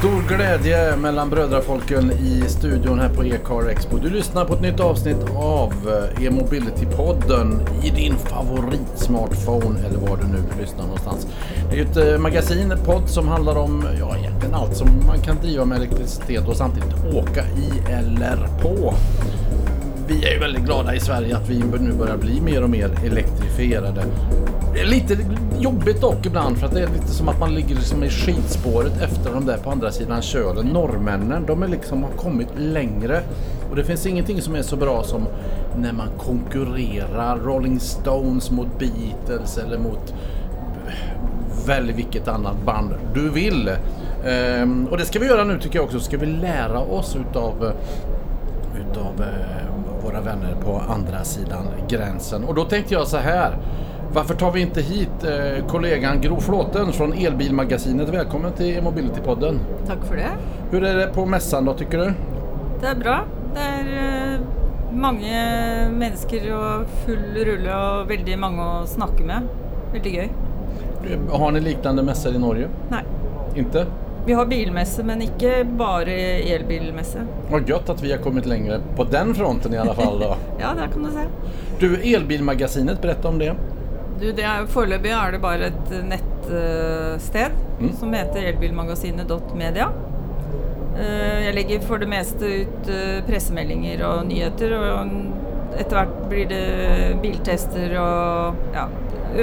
Stor 0.00 0.36
glädje 0.36 0.96
mellan 0.96 1.30
brödrafolken 1.30 2.12
i 2.12 2.44
studion 2.48 2.98
här 2.98 3.08
på 3.08 3.24
E-car 3.24 3.68
Expo. 3.68 3.98
Du 3.98 4.10
lyssnar 4.10 4.44
på 4.44 4.54
ett 4.54 4.60
nytt 4.60 4.80
avsnitt 4.80 5.16
av 5.36 5.72
eh, 5.72 6.24
E-mobility-podden 6.24 7.60
i 7.84 7.90
din 7.90 8.16
favoritsmartphone 8.16 9.80
eller 9.80 9.98
var 9.98 10.16
du 10.16 10.26
nu 10.26 10.42
lyssnar 10.60 10.82
någonstans. 10.82 11.26
Det 11.70 11.78
är 11.78 11.84
ett 11.84 11.96
eh, 11.96 12.18
magasin, 12.18 12.72
ett 12.72 12.84
podd 12.84 13.08
som 13.08 13.28
handlar 13.28 13.56
om 13.56 13.84
ja, 13.98 14.16
egentligen 14.16 14.54
allt 14.54 14.76
som 14.76 14.88
man 15.06 15.20
kan 15.20 15.36
driva 15.36 15.64
med 15.64 15.76
elektricitet 15.78 16.48
och 16.48 16.56
samtidigt 16.56 17.14
åka 17.14 17.44
i 17.44 17.92
eller 17.92 18.48
på. 18.62 18.94
Vi 20.08 20.24
är 20.24 20.32
ju 20.32 20.38
väldigt 20.38 20.64
glada 20.64 20.94
i 20.94 21.00
Sverige 21.00 21.36
att 21.36 21.48
vi 21.48 21.58
nu 21.58 21.92
börjar 21.92 22.16
bli 22.16 22.40
mer 22.40 22.62
och 22.62 22.70
mer 22.70 22.90
elektrifierade. 23.04 24.04
Det 24.74 24.80
är 24.80 24.86
lite 24.86 25.16
jobbigt 25.58 26.00
dock 26.00 26.26
ibland 26.26 26.58
för 26.58 26.66
att 26.66 26.74
det 26.74 26.80
är 26.80 26.86
lite 26.86 27.08
som 27.08 27.28
att 27.28 27.40
man 27.40 27.54
ligger 27.54 27.74
liksom 27.74 28.04
i 28.04 28.10
skidspåret 28.10 29.02
efter 29.02 29.32
de 29.34 29.46
där 29.46 29.56
på 29.56 29.70
andra 29.70 29.90
sidan 29.92 30.22
kölen. 30.22 30.66
Norrmännen, 30.66 31.46
de 31.46 31.62
är 31.62 31.68
liksom 31.68 32.02
har 32.02 32.10
kommit 32.10 32.48
längre. 32.58 33.20
Och 33.70 33.76
det 33.76 33.84
finns 33.84 34.06
ingenting 34.06 34.42
som 34.42 34.54
är 34.54 34.62
så 34.62 34.76
bra 34.76 35.02
som 35.02 35.26
när 35.76 35.92
man 35.92 36.08
konkurrerar 36.18 37.38
Rolling 37.38 37.80
Stones 37.80 38.50
mot 38.50 38.78
Beatles 38.78 39.58
eller 39.58 39.78
mot 39.78 40.14
eh, 40.86 41.66
välj 41.66 41.92
vilket 41.92 42.28
annat 42.28 42.62
band 42.66 42.94
du 43.14 43.30
vill. 43.30 43.70
Ehm, 44.26 44.86
och 44.86 44.98
det 44.98 45.04
ska 45.04 45.18
vi 45.18 45.26
göra 45.26 45.44
nu 45.44 45.58
tycker 45.58 45.78
jag 45.78 45.84
också. 45.84 46.00
Ska 46.00 46.18
vi 46.18 46.26
lära 46.26 46.80
oss 46.80 47.16
utav, 47.16 47.72
utav 48.90 49.20
eh, 49.20 50.04
våra 50.04 50.20
vänner 50.20 50.56
på 50.64 50.82
andra 50.88 51.24
sidan 51.24 51.66
gränsen. 51.88 52.44
Och 52.44 52.54
då 52.54 52.64
tänkte 52.64 52.94
jag 52.94 53.06
så 53.06 53.16
här. 53.16 53.56
Varför 54.14 54.34
tar 54.34 54.52
vi 54.52 54.60
inte 54.60 54.80
hit 54.80 55.24
eh, 55.24 55.66
kollegan 55.66 56.20
Gro 56.20 56.40
Flåten 56.40 56.92
från 56.92 57.12
Elbilmagasinet? 57.12 58.08
Välkommen 58.08 58.52
till 58.52 58.66
E-mobility-podden. 58.66 59.58
Tack 59.86 60.04
för 60.04 60.16
det. 60.16 60.30
Hur 60.70 60.84
är 60.84 60.96
det 60.96 61.06
på 61.06 61.26
mässan 61.26 61.64
då 61.64 61.74
tycker 61.74 61.98
du? 61.98 62.12
Det 62.80 62.86
är 62.86 62.94
bra. 62.94 63.24
Det 63.54 63.60
är 63.60 64.34
eh, 64.34 64.40
många 64.92 65.88
människor 65.90 66.54
och 66.54 66.86
full 67.06 67.44
rulle 67.44 67.74
och 67.76 68.10
väldigt 68.10 68.38
många 68.38 68.62
att 68.62 68.88
snacka 68.88 69.24
med. 69.24 69.42
Väldigt 69.92 70.12
kul. 70.12 70.28
Har 71.30 71.50
ni 71.50 71.60
liknande 71.60 72.02
mässor 72.02 72.34
i 72.34 72.38
Norge? 72.38 72.68
Nej. 72.88 73.04
Inte? 73.54 73.86
Vi 74.26 74.32
har 74.32 74.46
bilmässa 74.46 75.02
men 75.02 75.22
inte 75.22 75.66
bara 75.70 76.10
elbilmässa. 76.10 77.18
Vad 77.50 77.68
gött 77.68 77.88
att 77.90 78.02
vi 78.02 78.12
har 78.12 78.18
kommit 78.18 78.46
längre 78.46 78.80
på 78.96 79.04
den 79.04 79.34
fronten 79.34 79.74
i 79.74 79.78
alla 79.78 79.94
fall 79.94 80.18
då. 80.20 80.36
ja, 80.60 80.66
det 80.74 80.92
kan 80.92 81.02
du 81.02 81.10
säga. 81.10 81.26
Du, 81.78 82.14
Elbilmagasinet, 82.14 83.02
berätta 83.02 83.28
om 83.28 83.38
det. 83.38 83.54
Du, 84.20 84.32
det 84.32 84.42
är, 84.42 84.66
foreløpig 84.66 85.10
er 85.16 85.32
det 85.32 85.38
bare 85.40 85.66
et 85.70 85.90
nettsted 86.04 87.50
Mm. 87.80 87.92
som 87.96 88.12
heter 88.12 88.42
elbilmagasinet.media. 88.50 89.86
Eh, 90.98 91.44
Jeg 91.46 91.54
legger 91.54 91.80
for 91.80 91.98
det 91.98 92.08
meste 92.08 92.44
ut 92.44 92.88
eh, 92.88 93.22
pressemeldinger 93.26 94.02
og 94.04 94.26
nyheter, 94.28 94.74
og 94.76 95.08
etter 95.80 95.96
hvert 95.96 96.28
blir 96.28 96.48
det 96.50 97.16
biltester 97.22 97.94
og 98.00 98.54
ja, 98.74 98.84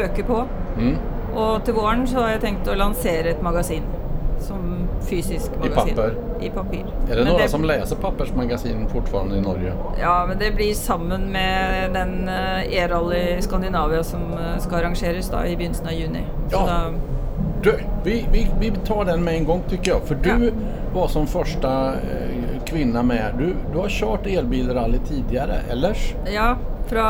øker 0.03 0.23
på. 0.23 0.44
Mm. 0.78 0.97
Og 1.34 1.64
til 1.66 1.73
våren 1.73 2.06
så 2.08 2.19
har 2.22 2.30
jeg 2.36 2.41
tenkt 2.41 2.67
å 2.69 2.75
lansere 2.78 3.30
et 3.34 3.41
magasin. 3.41 3.84
Som 4.39 4.87
fysisk 5.09 5.52
magasin. 5.59 5.95
papper? 5.95 6.13
I 6.41 6.50
papir. 6.50 6.86
Är 7.11 7.16
det 7.16 7.23
Men 7.23 7.33
några 7.33 7.47
som 7.47 7.63
läser 7.63 7.95
pappersmagasin 7.95 8.88
fortfarande 8.89 9.36
i 9.38 9.41
Norge? 9.41 9.73
Ja, 10.02 10.25
men 10.27 10.38
det 10.39 10.52
blir 10.55 10.73
sammen 10.73 11.22
med 11.22 11.94
den 11.94 12.27
eh, 12.30 12.73
E-rally 12.77 13.41
Skandinavia 13.41 14.03
som 14.03 14.22
eh, 14.33 14.59
skal 14.59 14.80
arrangeres 14.80 15.30
da 15.30 15.45
i 15.47 15.55
begynnelsen 15.58 15.88
av 15.88 15.94
juni. 15.94 16.22
Så 16.50 16.55
Ja. 16.55 16.66
da, 16.67 16.91
Du, 17.63 17.80
vi, 18.03 18.25
vi, 18.31 18.47
vi 18.59 18.72
tar 18.85 19.05
den 19.05 19.23
med 19.23 19.33
en 19.35 19.45
gång 19.45 19.61
tycker 19.69 19.91
jag. 19.91 20.02
För 20.02 20.16
du 20.16 20.30
Ja. 20.45 20.52
var 21.00 21.08
som 21.08 21.28
första 21.28 21.88
eh, 21.94 22.63
kvinna 22.66 23.03
med. 23.03 23.33
Du, 23.38 23.56
du 23.73 23.78
har 23.79 23.90
kört 23.90 24.25
elbilrally 24.28 24.97
tidigare, 24.97 25.56
eller? 25.72 25.97
ja, 26.34 26.56
fra 26.88 27.03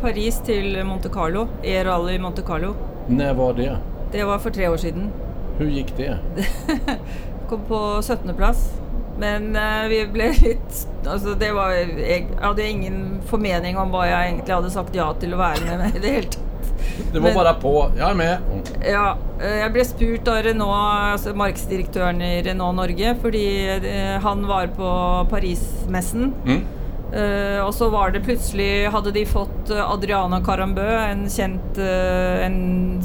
Paris 0.00 0.40
til 0.46 0.84
Monte 0.84 1.08
Carlo. 1.08 1.46
E-rally 1.62 2.18
Monte 2.18 2.42
Carlo. 2.42 2.74
När 3.06 3.34
var 3.34 3.52
det? 3.54 3.76
Det 4.12 4.24
var 4.24 4.38
for 4.38 4.50
tre 4.50 4.68
år 4.68 4.76
siden. 4.76 5.10
Hur 5.58 5.66
gick 5.70 5.96
det? 5.96 6.18
Kom 7.48 7.60
på 7.68 8.02
17. 8.02 8.34
plass. 8.36 8.70
Men 9.18 9.56
eh, 9.56 9.86
vi 9.88 10.06
ble 10.12 10.26
litt 10.42 10.80
Altså, 11.06 11.34
det 11.38 11.52
var 11.56 11.70
Jeg 11.72 12.26
hadde 12.42 12.64
ingen 12.68 13.20
formening 13.30 13.78
om 13.80 13.88
hva 13.94 14.02
jeg 14.10 14.32
egentlig 14.34 14.52
hadde 14.58 14.72
sagt 14.74 14.94
ja 14.98 15.06
til 15.20 15.32
å 15.32 15.38
være 15.40 15.62
med 15.64 15.78
med 15.78 15.96
i 15.96 16.02
det 16.02 16.10
hele 16.16 16.32
tatt. 16.34 16.42
Det 17.12 17.20
var 17.20 17.28
Men- 17.28 17.34
bara 17.34 17.54
på. 17.54 17.90
Jag 17.98 18.10
är 18.10 18.14
med. 18.14 18.38
Ja, 18.88 19.16
eh, 19.40 19.56
jeg 19.62 19.72
ble 19.72 19.84
spurt 19.84 20.28
av 20.28 20.42
Renault, 20.42 21.12
altså 21.12 21.34
markedsdirektøren 21.34 22.22
i 22.22 22.42
Renault 22.42 22.76
Norge, 22.76 23.14
fordi 23.22 23.44
eh, 23.76 24.18
han 24.22 24.46
var 24.46 24.66
på 24.76 24.90
Paris-messen. 25.30 26.32
Mm. 26.46 26.62
Eh, 27.12 27.60
og 27.62 27.74
så 27.74 27.86
var 27.88 28.10
det 28.10 28.24
plutselig 28.26 28.88
Hadde 28.90 29.12
de 29.14 29.22
fått 29.30 29.70
eh, 29.70 29.78
Adriana 29.92 30.40
Carambø, 30.44 30.86
en 31.06 31.28
kjent, 31.30 31.78
eh, 31.78 32.46
en 32.46 32.56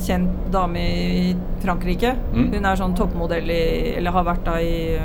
kjent 0.01 0.47
dame 0.53 0.81
i 0.81 1.35
Frankrike. 1.61 2.15
Mm. 2.33 2.47
Hun 2.55 2.65
er 2.65 2.79
sånn 2.79 2.95
toppmodell 2.97 3.51
i 3.53 3.61
Eller 3.99 4.15
har 4.15 4.25
da 4.47 4.57
i, 4.61 4.97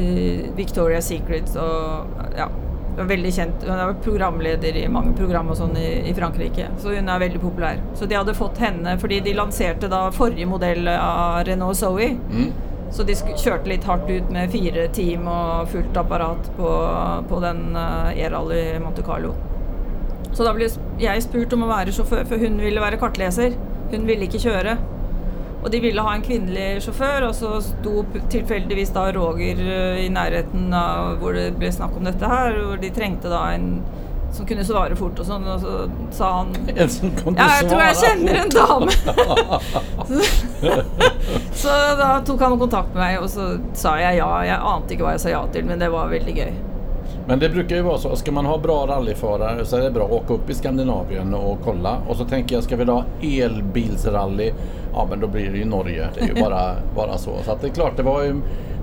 i 0.00 0.08
Victoria's 0.56 1.10
Secret 1.12 1.52
og 1.60 2.24
ja. 2.38 2.48
er 2.96 3.10
Veldig 3.12 3.34
kjent. 3.36 3.66
Hun 3.68 3.76
er 3.76 3.92
programleder 4.02 4.80
i 4.80 4.86
mange 4.90 5.12
program 5.18 5.52
og 5.52 5.60
sånn 5.60 5.76
i, 5.78 5.90
i 6.08 6.14
Frankrike, 6.16 6.72
så 6.82 6.96
hun 6.96 7.12
er 7.12 7.20
veldig 7.22 7.42
populær. 7.42 7.84
Så 7.94 8.08
de 8.10 8.16
hadde 8.18 8.34
fått 8.34 8.58
henne 8.64 8.96
fordi 8.98 9.20
de 9.22 9.36
lanserte 9.38 9.92
da 9.92 10.08
forrige 10.14 10.48
modell 10.50 10.88
av 10.96 11.44
Renault 11.46 11.78
Zoe. 11.78 12.14
Mm. 12.16 12.48
Så 12.94 13.04
de 13.04 13.16
kjørte 13.18 13.68
litt 13.68 13.84
hardt 13.88 14.08
ut 14.08 14.30
med 14.32 14.52
fire 14.52 14.86
team 14.96 15.28
og 15.28 15.68
fullt 15.72 15.96
apparat 16.00 16.48
på, 16.56 16.70
på 17.28 17.40
den 17.44 17.76
uh, 17.76 18.10
E-rally 18.16 18.62
Monte 18.82 19.04
Carlo. 19.06 19.34
Så 20.32 20.44
da 20.46 20.52
ble 20.56 20.68
jeg 21.00 21.24
spurt 21.24 21.52
om 21.56 21.64
å 21.66 21.70
være 21.70 21.92
sjåfør, 21.94 22.24
for 22.28 22.40
hun 22.40 22.60
ville 22.62 22.82
være 22.82 23.00
kartleser. 23.00 23.56
Hun 23.92 24.08
ville 24.08 24.28
ikke 24.28 24.40
kjøre. 24.42 24.76
Og 25.58 25.70
de 25.74 25.80
ville 25.82 26.02
ha 26.04 26.12
en 26.14 26.22
kvinnelig 26.22 26.84
sjåfør, 26.84 27.28
og 27.28 27.34
så 27.34 27.56
sto 27.64 28.04
tilfeldigvis 28.30 28.92
da 28.94 29.08
Roger 29.16 29.58
eh, 29.58 30.04
i 30.04 30.10
nærheten 30.12 30.70
av 30.76 31.16
hvor 31.22 31.34
det 31.34 31.48
ble 31.58 31.72
snakk 31.74 31.96
om 31.98 32.06
dette 32.06 32.30
her, 32.30 32.60
hvor 32.62 32.78
de 32.78 32.92
trengte 32.94 33.32
da 33.32 33.42
en 33.56 33.80
som 34.32 34.46
kunne 34.46 34.64
svare 34.64 34.96
fort 34.96 35.18
og 35.18 35.26
sånn, 35.26 35.46
og 35.48 35.62
så 35.62 35.74
sa 36.14 36.30
han 36.38 36.52
En 36.74 36.90
som 36.92 37.12
kunde 37.16 37.40
Ja, 37.40 37.60
jeg 37.60 37.70
tror 37.70 37.82
svara 37.82 38.00
kjenner 38.02 38.40
en 38.42 38.52
dame. 38.52 38.92
så 41.62 41.76
da 41.98 42.10
tok 42.26 42.44
han 42.44 42.58
kontakt 42.60 42.94
med 42.94 43.02
meg, 43.02 43.20
og 43.22 43.30
så 43.32 43.50
sa 43.78 43.96
jeg 44.02 44.20
ja. 44.20 44.30
Jeg 44.48 44.58
ante 44.72 44.94
ikke 44.94 45.08
hva 45.08 45.16
jeg 45.16 45.24
sa 45.24 45.34
ja 45.34 45.44
til, 45.54 45.68
men 45.68 45.80
det 45.80 45.90
var 45.94 46.12
veldig 46.12 46.36
gøy. 46.36 46.52
Men 47.28 47.38
det 47.38 47.48
brukar 47.48 47.76
ju 47.76 47.82
vara 47.82 47.98
så, 47.98 48.16
ska 48.16 48.32
man 48.32 48.46
ha 48.46 48.58
bra 48.58 48.86
rallyförare 48.86 49.64
så 49.64 49.76
är 49.76 49.80
det 49.80 49.90
bra 49.90 50.04
att 50.04 50.10
åka 50.12 50.34
upp 50.34 50.50
i 50.50 50.54
Skandinavien 50.54 51.34
och 51.34 51.58
kolla. 51.64 51.98
Och 52.08 52.16
så 52.16 52.24
tänker 52.24 52.54
jag, 52.54 52.64
ska 52.64 52.76
vi 52.76 52.84
ha 52.84 53.04
elbilsrally, 53.22 54.52
ja 54.92 55.06
men 55.10 55.20
då 55.20 55.26
blir 55.26 55.50
det 55.50 55.58
ju 55.58 55.64
Norge. 55.64 56.08
Det 56.14 56.20
är 56.20 56.26
ju 56.36 56.42
bara, 56.42 56.74
bara 56.96 57.18
så. 57.18 57.30
Så 57.44 57.52
att 57.52 57.60
det 57.60 57.66
är 57.66 57.70
klart, 57.72 57.96
det 57.96 58.02
var 58.02 58.22
ju, 58.22 58.34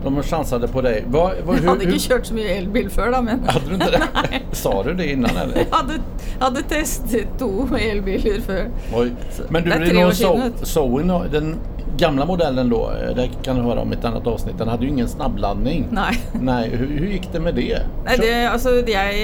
de 0.04 0.24
chansade 0.24 0.68
på 0.68 0.82
dig. 0.82 1.04
Vad, 1.08 1.32
Jeg 1.32 1.44
hur, 1.62 1.68
hadde 1.68 1.84
ikke 1.84 1.92
hur, 1.92 2.00
kjørt 2.00 2.28
så 2.30 2.34
mye 2.38 2.58
elbil 2.60 2.90
før, 2.94 3.12
da, 3.12 3.22
men 3.26 3.40
hade 3.48 3.66
du 3.70 3.74
inte 3.74 3.92
det? 3.92 4.40
Sa 4.52 4.84
du 4.84 4.94
det 4.94 5.08
innan 5.12 5.38
eller? 5.38 5.58
jeg 5.58 5.68
hadde, 5.72 5.98
hadde 6.40 6.62
testet 6.70 7.28
to 7.40 7.50
elbiler 7.80 8.42
før. 8.46 8.68
Oj. 8.94 9.12
Men 9.50 9.64
du, 9.64 9.70
Det 9.70 9.76
är 10.02 10.12
sedan. 10.12 10.54
Zo- 10.62 10.66
Zoe, 10.66 11.28
den 11.32 11.56
gamla 11.98 12.26
modellen 12.26 12.70
då, 12.70 12.92
eh, 12.92 13.16
det 13.16 13.30
kan 13.44 13.56
du 13.56 13.62
höra 13.62 13.82
om 13.82 13.94
i 13.94 13.96
ett 13.96 14.06
annat 14.06 14.28
avsnitt, 14.28 14.58
den 14.58 14.68
hade 14.68 14.84
ju 14.86 14.90
ingen 14.90 15.08
snabbladdning. 15.08 15.88
Nei. 15.92 16.14
Nej, 16.34 16.70
hur, 16.70 16.88
hur 17.00 17.08
gick 17.08 17.30
det 17.32 17.40
med 17.40 17.56
det? 17.56 17.82
Nei, 18.06 18.18
det, 18.18 18.34
altså, 18.52 18.70
jeg, 18.88 19.16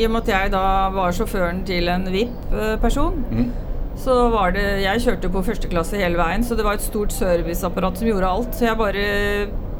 I 0.00 0.06
og 0.06 0.10
med 0.10 0.22
at 0.22 0.28
jeg 0.28 0.52
da 0.54 0.64
var 0.94 1.12
sjåføren 1.12 1.64
til 1.68 1.88
en 1.88 2.06
VIP-person, 2.12 3.24
Mm. 3.30 3.50
så 3.96 4.28
var 4.28 4.50
det 4.52 4.64
Jeg 4.82 5.00
kjørte 5.04 5.28
på 5.30 5.42
første 5.44 5.68
klasse 5.70 5.96
hele 6.00 6.16
veien, 6.18 6.44
så 6.44 6.56
det 6.56 6.64
var 6.64 6.74
et 6.74 6.82
stort 6.82 7.12
serviceapparat 7.12 7.98
som 7.98 8.08
gjorde 8.08 8.26
alt. 8.26 8.54
Så 8.54 8.64
jeg 8.66 8.76
bare 8.78 9.04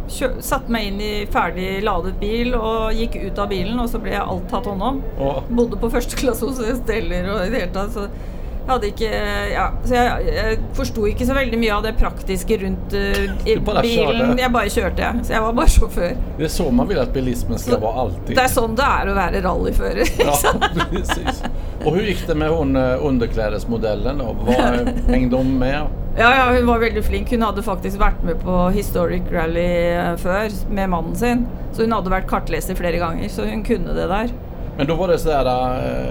kjø, 0.08 0.28
satte 0.44 0.70
meg 0.70 0.86
inn 0.86 1.00
i 1.00 1.26
ferdig 1.32 1.82
ladet 1.82 2.14
bil 2.20 2.54
og 2.54 2.92
gikk 2.94 3.16
ut 3.24 3.38
av 3.38 3.48
bilen, 3.48 3.78
og 3.80 3.88
så 3.88 3.98
ble 3.98 4.14
alt 4.20 4.46
tatt 4.50 4.66
hånd 4.66 4.82
om. 4.82 5.02
Och, 5.18 5.42
Bodde 5.48 5.76
på 5.80 5.90
første 5.90 6.16
klasse 6.16 6.44
hos 6.46 6.60
Steller 6.84 7.30
i 7.46 7.50
det 7.50 7.60
jeg 7.64 7.72
hadde 8.66 8.88
ikke 8.90 9.10
Ja, 9.52 9.66
så 9.84 9.94
jeg, 9.94 10.28
jeg 10.34 10.58
forsto 10.76 11.06
ikke 11.10 11.26
så 11.28 11.36
veldig 11.36 11.58
mye 11.60 11.72
av 11.74 11.82
det 11.86 11.94
praktiske 12.00 12.58
rundt 12.62 12.94
eh, 12.98 13.58
bare 13.64 13.82
bilen. 13.84 14.38
Jeg 14.40 14.52
bare 14.54 14.72
kjørte, 14.72 15.02
jeg. 15.04 15.24
Så 15.26 15.34
jeg 15.36 15.42
var 15.44 15.58
bare 15.58 15.72
sjåfør. 15.74 16.16
det 16.38 16.44
är 16.44 16.48
så 16.48 16.70
man 16.70 16.88
vill 16.88 16.98
att 16.98 17.12
bilismen 17.14 17.58
ska 17.58 17.70
Så- 17.72 17.80
vara 17.80 18.00
alltid. 18.00 18.36
Det 18.36 18.42
er 18.44 18.52
sånn 18.52 18.76
det 18.76 18.86
er 19.00 19.10
å 19.10 19.14
være 19.14 19.42
rallyfører. 19.44 20.06
Ja, 20.24 20.34
precis. 20.90 21.42
Och 21.84 21.96
hur 21.96 22.02
gick 22.02 22.26
det 22.26 22.34
med 22.34 22.48
hon 22.50 22.76
eh? 22.76 22.96
Var, 24.46 25.10
hängde 25.12 25.36
hon 25.36 25.58
med? 25.58 25.86
Ja, 26.16 26.34
ja, 26.36 26.56
hun 26.56 26.66
var 26.66 26.78
veldig 26.78 27.04
flink. 27.04 27.30
Hun 27.30 27.42
hadde 27.42 27.62
faktisk 27.62 27.98
vært 27.98 28.22
med 28.22 28.38
på 28.42 28.68
Historic 28.70 29.22
Rally 29.32 29.66
eh, 29.90 30.16
før 30.16 30.50
med 30.70 30.90
mannen 30.90 31.16
sin. 31.18 31.46
Så 31.74 31.82
hun 31.82 31.92
hadde 31.92 32.12
vært 32.12 32.28
kartleser 32.30 32.78
flere 32.78 33.00
ganger, 33.02 33.28
så 33.28 33.48
hun 33.48 33.64
kunne 33.66 33.96
det 33.96 34.06
der. 34.08 34.30
Men 34.76 34.86
då 34.86 34.94
var 34.94 35.08
det 35.08 35.18
sådär 35.18 35.46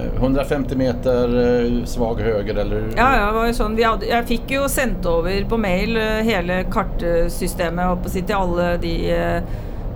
eh, 0.06 0.16
150 0.16 0.76
meter 0.76 1.24
eh, 1.64 1.86
svag 1.86 2.22
höger 2.22 2.56
eller? 2.56 2.84
Ja, 2.98 3.18
ja, 3.18 3.26
det 3.26 3.32
var 3.32 3.48
jo 3.48 3.54
sånn. 3.58 3.76
Jeg 3.80 4.24
fikk 4.30 4.56
jo 4.56 4.70
sendt 4.72 5.06
over 5.10 5.44
på 5.50 5.60
mail 5.60 5.98
eh, 6.00 6.24
hele 6.24 6.64
kartsystemet 6.72 7.92
opp 7.92 8.08
og 8.08 8.14
si 8.14 8.24
til 8.24 8.38
alle 8.38 8.70
de 8.80 8.94
eh, 9.12 9.50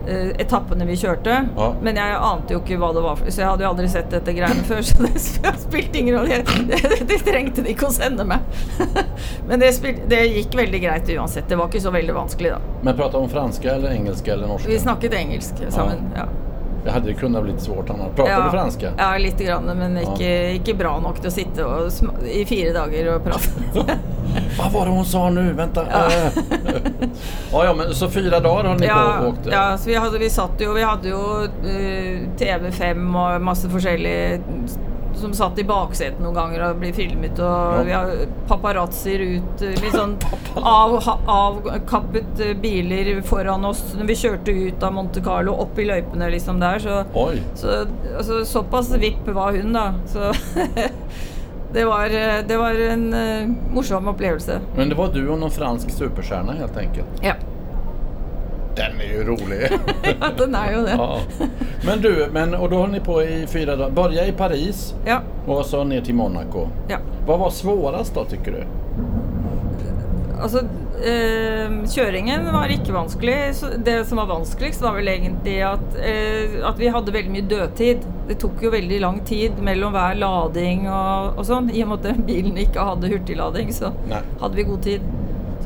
eh, 0.07 0.33
etappene 0.43 0.87
vi 0.89 0.97
kjørte. 0.99 1.37
Ja. 1.55 1.67
Men 1.81 1.99
jeg 2.01 2.17
ante 2.29 2.57
jo 2.57 2.59
ikke 2.59 2.79
hva 2.81 2.89
det 2.97 3.03
var, 3.05 3.21
for, 3.21 3.31
så 3.31 3.43
jeg 3.45 3.51
hadde 3.53 3.63
jo 3.63 3.69
aldri 3.69 3.91
sett 3.93 4.09
dette 4.11 4.35
greiene 4.35 4.65
før. 4.67 4.83
Så 4.89 5.05
det 5.05 5.53
spilte 5.67 6.01
ingen 6.01 6.19
rolle. 6.19 6.41
Det, 7.07 7.21
trengte 7.23 7.63
de 7.63 7.71
ikke 7.71 7.87
å 7.87 7.93
sende 7.93 8.25
meg. 8.27 8.43
Men 9.47 9.61
det, 9.63 9.71
spil, 9.77 10.01
det 10.11 10.19
gikk 10.25 10.57
veldig 10.59 10.81
greit 10.83 11.13
uansett. 11.15 11.47
Det 11.47 11.55
var 11.59 11.71
ikke 11.71 11.85
så 11.85 11.93
vanskelig, 11.95 12.51
da. 12.57 12.75
Men 12.83 12.99
pratar 12.99 13.23
om 13.23 13.31
franska 13.31 13.77
eller 13.77 13.95
engelska 13.95 14.33
eller 14.33 14.51
norska? 14.51 14.69
Vi 14.69 14.79
snakket 14.79 15.15
engelsk 15.21 15.63
sammen. 15.71 16.11
Ja. 16.15 16.27
Det 16.87 16.93
hade 16.93 17.09
ju 17.09 17.15
kunnat 17.15 17.43
bli 17.43 17.53
svårt 17.57 17.89
annars. 17.89 18.15
Pratar 18.15 18.31
ja. 18.31 18.43
du 18.43 18.49
franska? 18.49 18.91
Ja, 18.97 19.17
lite 19.17 19.43
grann, 19.43 19.63
men 19.63 19.97
ikke, 19.97 20.51
ikke 20.51 20.73
bra 20.73 20.93
nok 21.03 21.17
til 21.19 21.27
å 21.27 21.33
sitte 21.35 21.65
og, 21.67 21.89
sm- 21.91 22.13
i 22.23 22.45
fire 22.47 22.71
dager 22.77 23.09
og 23.11 23.25
prate. 23.25 23.49
Vad 24.59 24.71
var 24.71 24.85
det 24.85 24.91
hon 24.91 25.05
sa 25.05 25.29
nu? 25.29 25.53
Vänta. 25.53 25.85
Ja. 25.91 26.05
eh. 26.05 26.31
ja, 27.51 27.65
ja, 27.65 27.73
men 27.73 27.93
så 27.95 28.09
fyra 28.09 28.39
dagar 28.39 28.63
höll 28.63 28.79
ni 28.79 28.87
på 28.87 28.93
Ja, 28.93 29.19
och 29.19 29.27
åkte? 29.27 29.49
ja 29.49 29.77
så 29.77 29.89
vi, 29.89 29.95
hadde, 29.95 30.17
vi 30.19 30.29
satt 30.29 30.51
jo 30.59 30.73
Vi 30.73 30.83
hadde 30.83 31.09
jo 31.09 31.43
eh, 31.43 32.23
TV5 32.39 33.03
og 33.17 33.41
masse 33.41 33.69
forskjellig 33.69 34.39
som 35.17 35.33
satt 35.33 35.59
i 35.59 35.65
baksetet 35.67 36.21
noen 36.23 36.35
ganger 36.37 36.63
og 36.67 36.81
ble 36.81 36.91
filmet. 36.95 37.39
Og 37.39 37.85
vi 37.87 37.95
har 37.95 38.13
paparazzoer 38.49 39.23
ut 39.37 39.63
eh, 39.65 39.75
Litt 39.77 39.95
sånn 39.95 40.15
av, 40.57 40.97
avkappet 41.31 42.43
eh, 42.43 42.53
biler 42.61 43.21
foran 43.27 43.65
oss 43.67 43.83
når 43.97 44.11
vi 44.11 44.19
kjørte 44.23 44.55
ut 44.57 44.85
av 44.85 44.95
Monte 44.95 45.23
Carlo, 45.25 45.55
opp 45.65 45.79
i 45.79 45.87
løypene 45.89 46.29
liksom 46.33 46.61
der. 46.63 46.81
Så, 46.83 47.01
Oj. 47.13 47.41
så 47.55 47.81
altså, 48.17 48.43
såpass 48.45 48.93
vipp 49.01 49.27
var 49.35 49.57
hun, 49.57 49.73
da. 49.75 49.91
Så 50.09 50.31
det 51.73 51.85
var, 51.85 52.05
eh, 52.05 52.39
det 52.47 52.57
var 52.57 52.79
en 52.89 53.13
eh, 53.13 53.49
morsom 53.73 54.07
opplevelse. 54.07 54.59
Men 54.75 54.89
det 54.89 54.95
var 54.95 55.13
du 55.13 55.27
och 55.29 55.39
någon 55.39 55.51
fransk 55.51 55.91
superstjärna 55.91 56.51
helt 56.51 56.77
enkelt. 56.77 57.07
Ja. 57.21 57.33
Den 58.77 59.01
är 59.01 59.13
ju 59.13 59.23
rolig. 59.23 59.69
ja, 60.21 60.27
den 60.37 60.55
er 60.55 60.71
jo 60.75 60.81
det. 60.85 60.91
ja. 60.97 61.19
Men 61.85 62.01
du, 62.01 62.27
men, 62.33 62.53
och 62.55 62.69
då 62.69 62.77
höll 62.81 62.89
ni 62.91 62.99
på 62.99 63.23
i 63.23 63.47
fyra 63.47 63.75
dagar. 63.75 63.91
Börja 63.91 64.25
i 64.25 64.31
Paris 64.31 64.93
Ja. 65.05 65.19
och 65.47 65.65
så 65.65 65.83
ner 65.83 66.01
till 66.01 66.15
Monaco. 66.15 66.67
ja. 66.87 66.97
Vad 67.27 67.39
var 67.39 67.49
svårast 67.49 68.15
då 68.15 68.23
tycker 68.25 68.51
du? 68.51 68.63
Altså, 70.41 70.59
eh, 71.01 71.71
kjøringen 71.89 72.45
var 72.53 72.69
ikke 72.69 72.93
vanskelig. 72.93 73.35
Det 73.85 73.95
som 74.05 74.17
var 74.21 74.25
vanskeligst, 74.29 74.81
var 74.81 74.93
vel 74.99 75.07
egentlig 75.07 75.55
at, 75.65 75.95
eh, 75.97 76.59
at 76.69 76.77
vi 76.79 76.87
hadde 76.93 77.11
veldig 77.15 77.31
mye 77.33 77.47
dødtid. 77.49 78.05
Det 78.27 78.37
tok 78.43 78.61
jo 78.61 78.69
veldig 78.69 78.99
lang 79.01 79.19
tid 79.25 79.57
mellom 79.63 79.95
hver 79.95 80.15
lading 80.19 80.85
og, 80.91 81.39
og 81.39 81.45
sånn. 81.47 81.71
I 81.73 81.83
og 81.83 81.89
med 81.95 82.05
at 82.11 82.21
bilen 82.27 82.57
ikke 82.61 82.85
hadde 82.85 83.09
hurtiglading, 83.09 83.73
så 83.73 83.89
Nej. 84.09 84.21
hadde 84.41 84.55
vi 84.55 84.63
god 84.69 84.83
tid. 84.85 85.01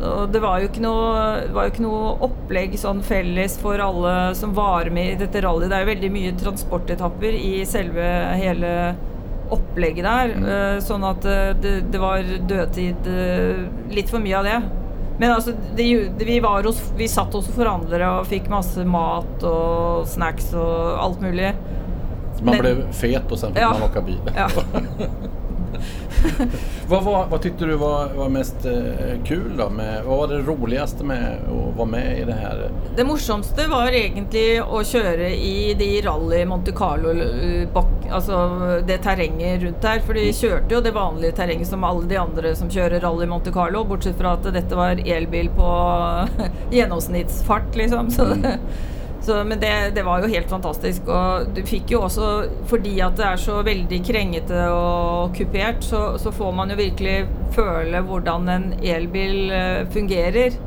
Så 0.02 0.26
det 0.34 0.40
var 0.42 0.60
jo 0.64 0.68
ikke 0.72 0.82
noe, 0.82 1.10
var 1.54 1.68
jo 1.68 1.72
ikke 1.76 1.84
noe 1.86 2.14
opplegg 2.26 2.74
sånn 2.82 3.04
felles 3.06 3.54
for 3.62 3.78
alle 3.86 4.14
som 4.36 4.54
var 4.58 4.90
med 4.90 5.12
i 5.12 5.18
dette 5.20 5.44
rallyet. 5.46 5.70
Det 5.70 5.78
er 5.78 5.84
jo 5.86 5.92
veldig 5.92 6.10
mye 6.16 6.32
transportetapper 6.42 7.36
i 7.38 7.52
selve 7.70 8.08
hele 8.40 8.72
opplegget 9.54 10.08
der. 10.08 10.34
eh, 10.56 10.80
Sånn 10.82 11.04
at 11.06 11.26
eh, 11.30 11.52
det, 11.62 11.74
det 11.94 12.02
var 12.02 12.24
dødtid 12.50 13.10
eh, 13.12 13.62
Litt 13.94 14.10
for 14.10 14.24
mye 14.24 14.40
av 14.40 14.48
det. 14.50 14.58
Men 15.22 15.36
altså, 15.36 15.54
det, 15.78 15.86
vi, 16.26 16.40
var 16.42 16.64
hos, 16.66 16.80
vi 16.98 17.06
satt 17.12 17.36
hos 17.38 17.52
hverandre 17.54 18.08
og 18.22 18.26
fikk 18.32 18.48
masse 18.50 18.82
mat 18.90 19.44
og 19.46 20.08
snacks 20.10 20.50
og 20.58 20.98
alt 21.04 21.22
mulig. 21.22 21.52
Så 22.40 22.42
man 22.48 22.56
Men- 22.56 22.62
blev 22.64 22.82
fet 22.92 23.32
och 23.32 23.38
sen 23.40 23.54
fick 23.54 23.62
Ja. 23.62 23.70
man 23.74 23.84
åka 23.92 24.02
bil. 24.02 24.18
Ja. 24.36 24.48
vad, 26.88 27.04
var, 27.04 27.28
vad 27.28 27.42
tyckte 27.42 27.66
du 27.66 27.76
var, 27.76 28.14
var 28.14 28.30
mest 28.30 28.66
eh, 28.66 29.24
kul 29.26 29.58
då? 29.58 29.70
Med, 29.70 30.04
vad 30.04 30.18
var 30.18 30.28
det 30.28 30.38
roligaste 30.38 31.04
med 31.04 31.38
att 31.42 31.78
vara 31.78 31.88
med 31.88 32.20
i 32.20 32.24
det 32.24 32.34
här? 32.34 32.70
Det 32.96 33.04
morsomste 33.04 33.68
var 33.68 33.88
egentlig 33.88 34.62
å 34.64 34.84
kjøre 34.84 35.30
i 35.36 35.74
de 35.80 36.02
rally 36.02 36.46
Monte 36.46 36.72
Carlo 36.72 37.12
eh, 37.12 37.68
bak, 37.74 37.88
Altså 38.12 38.38
det 38.88 38.98
terrenget 38.98 39.62
rundt 39.64 39.82
der. 39.82 40.02
For 40.06 40.18
de 40.18 40.26
kjørte 40.36 40.76
jo 40.76 40.82
det 40.84 40.92
vanlige 40.96 41.36
terrenget 41.38 41.70
som 41.70 41.84
alle 41.88 42.08
de 42.10 42.18
andre 42.20 42.56
som 42.56 42.70
kjører 42.72 43.00
rally 43.00 43.28
Monte 43.30 43.54
Carlo, 43.56 43.86
bortsett 43.88 44.18
fra 44.20 44.36
at 44.36 44.50
dette 44.54 44.76
var 44.76 45.00
elbil 45.00 45.50
på 45.56 45.70
gjennomsnittsfart, 46.76 47.76
liksom. 47.80 48.12
Så, 48.12 48.28
så, 49.22 49.44
men 49.46 49.60
det, 49.62 49.72
det 49.96 50.04
var 50.06 50.24
jo 50.24 50.32
helt 50.32 50.50
fantastisk. 50.50 51.10
Og 51.12 51.52
du 51.56 51.62
fikk 51.68 51.94
jo 51.94 52.02
også, 52.08 52.32
fordi 52.70 52.96
at 53.06 53.20
det 53.20 53.28
er 53.28 53.42
så 53.42 53.60
veldig 53.66 54.02
krengete 54.08 54.64
og 54.74 55.36
kupert, 55.38 55.86
så, 55.86 56.02
så 56.22 56.34
får 56.34 56.56
man 56.58 56.74
jo 56.74 56.80
virkelig 56.80 57.20
føle 57.54 58.02
hvordan 58.08 58.50
en 58.50 58.68
elbil 58.82 59.40
fungerar. 59.52 59.90
fungerer. 59.94 60.60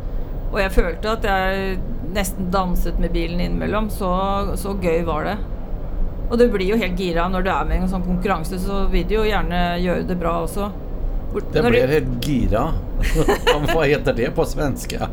Og 0.54 0.60
jeg 0.62 0.70
følte 0.70 1.16
at 1.16 1.24
jeg 1.26 1.78
nesten 2.14 2.50
danset 2.54 2.98
med 3.02 3.10
bilen 3.14 3.40
innimellom. 3.42 3.90
Så, 3.90 4.10
så 4.60 4.76
gøy 4.78 5.02
var 5.06 5.26
det. 5.26 5.36
Og 6.30 6.38
du 6.40 6.46
blir 6.50 6.70
jo 6.70 6.78
helt 6.80 6.98
gira 6.98 7.26
når 7.28 7.44
du 7.44 7.50
er 7.52 7.66
med 7.68 7.80
i 7.80 7.84
en 7.84 7.90
sånn 7.90 8.06
konkurranse, 8.06 8.58
så 8.62 8.84
vil 8.92 9.06
du 9.08 9.18
jo 9.18 9.26
gjerne 9.26 9.64
gjøre 9.82 10.06
det 10.08 10.16
bra 10.20 10.38
også. 10.46 10.70
Det 11.52 11.62
når 11.62 11.70
du- 11.70 11.86
helt 11.86 12.26
gira. 12.26 12.72
vad 13.74 13.86
heter 13.86 14.14
det 14.14 14.30
på 14.34 14.44
svenska? 14.44 15.08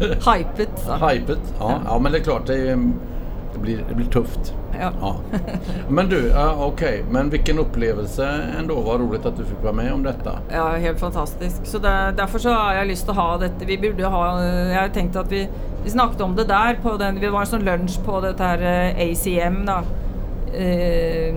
Hypet, 0.00 0.68
sa 0.86 1.08
Hypet? 1.08 1.38
Ja, 1.58 1.80
ja, 1.86 1.98
men 1.98 2.12
det 2.12 2.18
är 2.18 2.22
klart 2.22 2.46
det, 2.46 2.54
är, 2.54 2.76
det, 3.52 3.58
blir, 3.58 3.84
det 3.88 3.94
blir 3.94 4.06
tufft. 4.06 4.54
Ja. 4.80 4.90
Ja. 5.00 5.16
Men 5.88 6.08
du, 6.08 6.28
ja, 6.28 6.54
okej. 6.58 7.04
Men 7.10 7.30
vilken 7.30 7.58
upplevelse 7.58 8.40
ändå. 8.58 8.80
Vad 8.80 9.00
roligt 9.00 9.26
att 9.26 9.36
du 9.36 9.44
fick 9.44 9.62
vara 9.62 9.72
med 9.72 9.92
om 9.92 10.02
detta. 10.02 10.38
Ja, 10.52 10.68
helt 10.68 11.00
fantastisk. 11.00 11.56
Så 11.64 11.78
det, 11.78 12.14
derfor 12.16 12.38
så 12.38 12.48
har 12.52 12.84
lyst 12.84 13.04
til 13.04 13.14
å 13.14 13.20
ha 13.20 13.36
dette. 13.38 13.64
Vi 13.66 13.78
burde 13.78 14.04
ha 14.08 14.42
Jeg 14.42 14.80
har 14.80 14.88
tenkt 14.88 15.16
at 15.16 15.32
vi, 15.32 15.48
vi 15.84 15.90
snakket 15.90 16.20
om 16.20 16.36
det 16.36 16.44
der 16.48 16.78
på 16.82 16.96
den 16.96 17.20
Vi 17.20 17.28
var 17.28 17.40
en 17.40 17.46
sånn 17.52 17.64
lunsj 17.66 18.00
på 18.06 18.20
dette 18.24 18.44
her 18.44 18.62
eh, 18.62 19.02
ACM, 19.10 19.64
da. 19.66 19.82
Eh, 20.54 21.34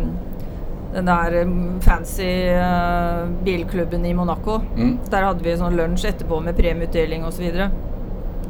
den 0.96 1.06
der 1.06 1.34
eh, 1.42 1.48
fancy 1.82 2.48
eh, 2.48 3.28
bilklubben 3.44 4.06
i 4.06 4.14
Monaco. 4.14 4.62
Mm. 4.76 5.00
Der 5.10 5.28
hadde 5.28 5.44
vi 5.44 5.58
sånn 5.60 5.76
lunsj 5.76 6.08
etterpå 6.08 6.40
med 6.40 6.56
premieutdeling 6.56 7.26
osv. 7.28 7.36
Så, 7.36 7.44
videre. 7.44 7.70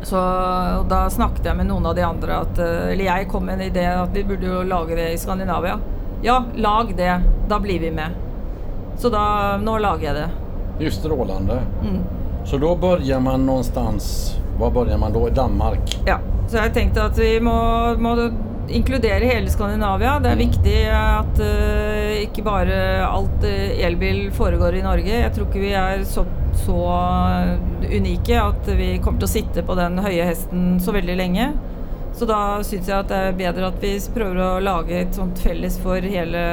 så 0.05 0.21
og 0.79 0.85
da 0.91 1.07
snakket 1.09 1.49
jeg 1.49 1.57
med 1.57 1.71
noen 1.71 1.89
av 1.89 1.95
de 1.97 2.05
andre 2.05 2.37
at 2.43 2.61
eh, 2.61 2.91
Eller 2.93 3.09
jeg 3.09 3.29
kom 3.31 3.47
med 3.49 3.57
en 3.57 3.65
idé 3.71 3.87
at 3.89 4.13
vi 4.13 4.23
burde 4.23 4.51
jo 4.51 4.61
lage 4.63 4.97
det 4.99 5.09
i 5.13 5.17
Skandinavia. 5.17 5.79
Ja, 6.21 6.43
lag 6.55 6.93
det. 6.97 7.15
Da 7.49 7.59
blir 7.59 7.79
vi 7.79 7.91
med. 7.91 8.21
Så 8.97 9.09
da 9.09 9.57
Nå 9.61 9.77
lager 9.81 10.11
jeg 10.11 10.15
det. 10.15 10.29
Det 10.77 10.83
är 10.83 10.85
ju 10.85 10.91
strålande. 10.91 11.59
Mm. 11.81 12.01
Så 12.45 12.57
då 12.57 12.75
börjar 12.75 13.19
man 13.19 13.45
någonstans. 13.45 14.35
Var 14.59 14.71
börjar 14.71 14.97
man 14.97 15.13
då? 15.13 15.27
I 15.27 15.31
Danmark? 15.31 15.97
Ja, 16.05 16.19
så 16.47 16.57
jeg 16.57 16.73
tenkte 16.73 17.03
at 17.09 17.17
vi 17.17 17.39
må, 17.41 17.55
må 17.97 18.15
inkludere 18.69 19.25
hele 19.25 19.51
Skandinavia. 19.51 20.17
Det 20.19 20.31
er 20.31 20.39
viktig 20.39 20.79
at 20.95 21.39
eh, 21.43 22.23
ikke 22.25 22.45
bare 22.45 22.79
alt 23.05 23.45
eh, 23.47 23.77
elbil 23.85 24.27
foregår 24.35 24.79
i 24.79 24.83
Norge. 24.85 25.21
Jeg 25.21 25.33
tror 25.35 25.47
ikke 25.49 25.63
vi 25.63 25.71
er 25.77 26.03
så, 26.09 26.25
så 26.65 26.79
unike 27.85 28.41
at 28.41 28.69
vi 28.77 28.95
kommer 29.03 29.21
til 29.21 29.29
å 29.29 29.33
sitte 29.35 29.65
på 29.65 29.77
den 29.79 30.01
høye 30.03 30.27
hesten 30.31 30.75
så 30.83 30.95
veldig 30.95 31.17
lenge. 31.21 31.53
Så 32.15 32.27
da 32.29 32.41
syns 32.63 32.87
jeg 32.87 32.95
at 32.95 33.09
det 33.11 33.17
er 33.21 33.39
bedre 33.41 33.71
at 33.73 33.81
vi 33.83 33.97
prøver 34.15 34.39
å 34.39 34.51
lage 34.63 35.01
et 35.01 35.17
sånt 35.17 35.41
felles 35.43 35.75
for 35.83 35.99
hele 35.99 36.45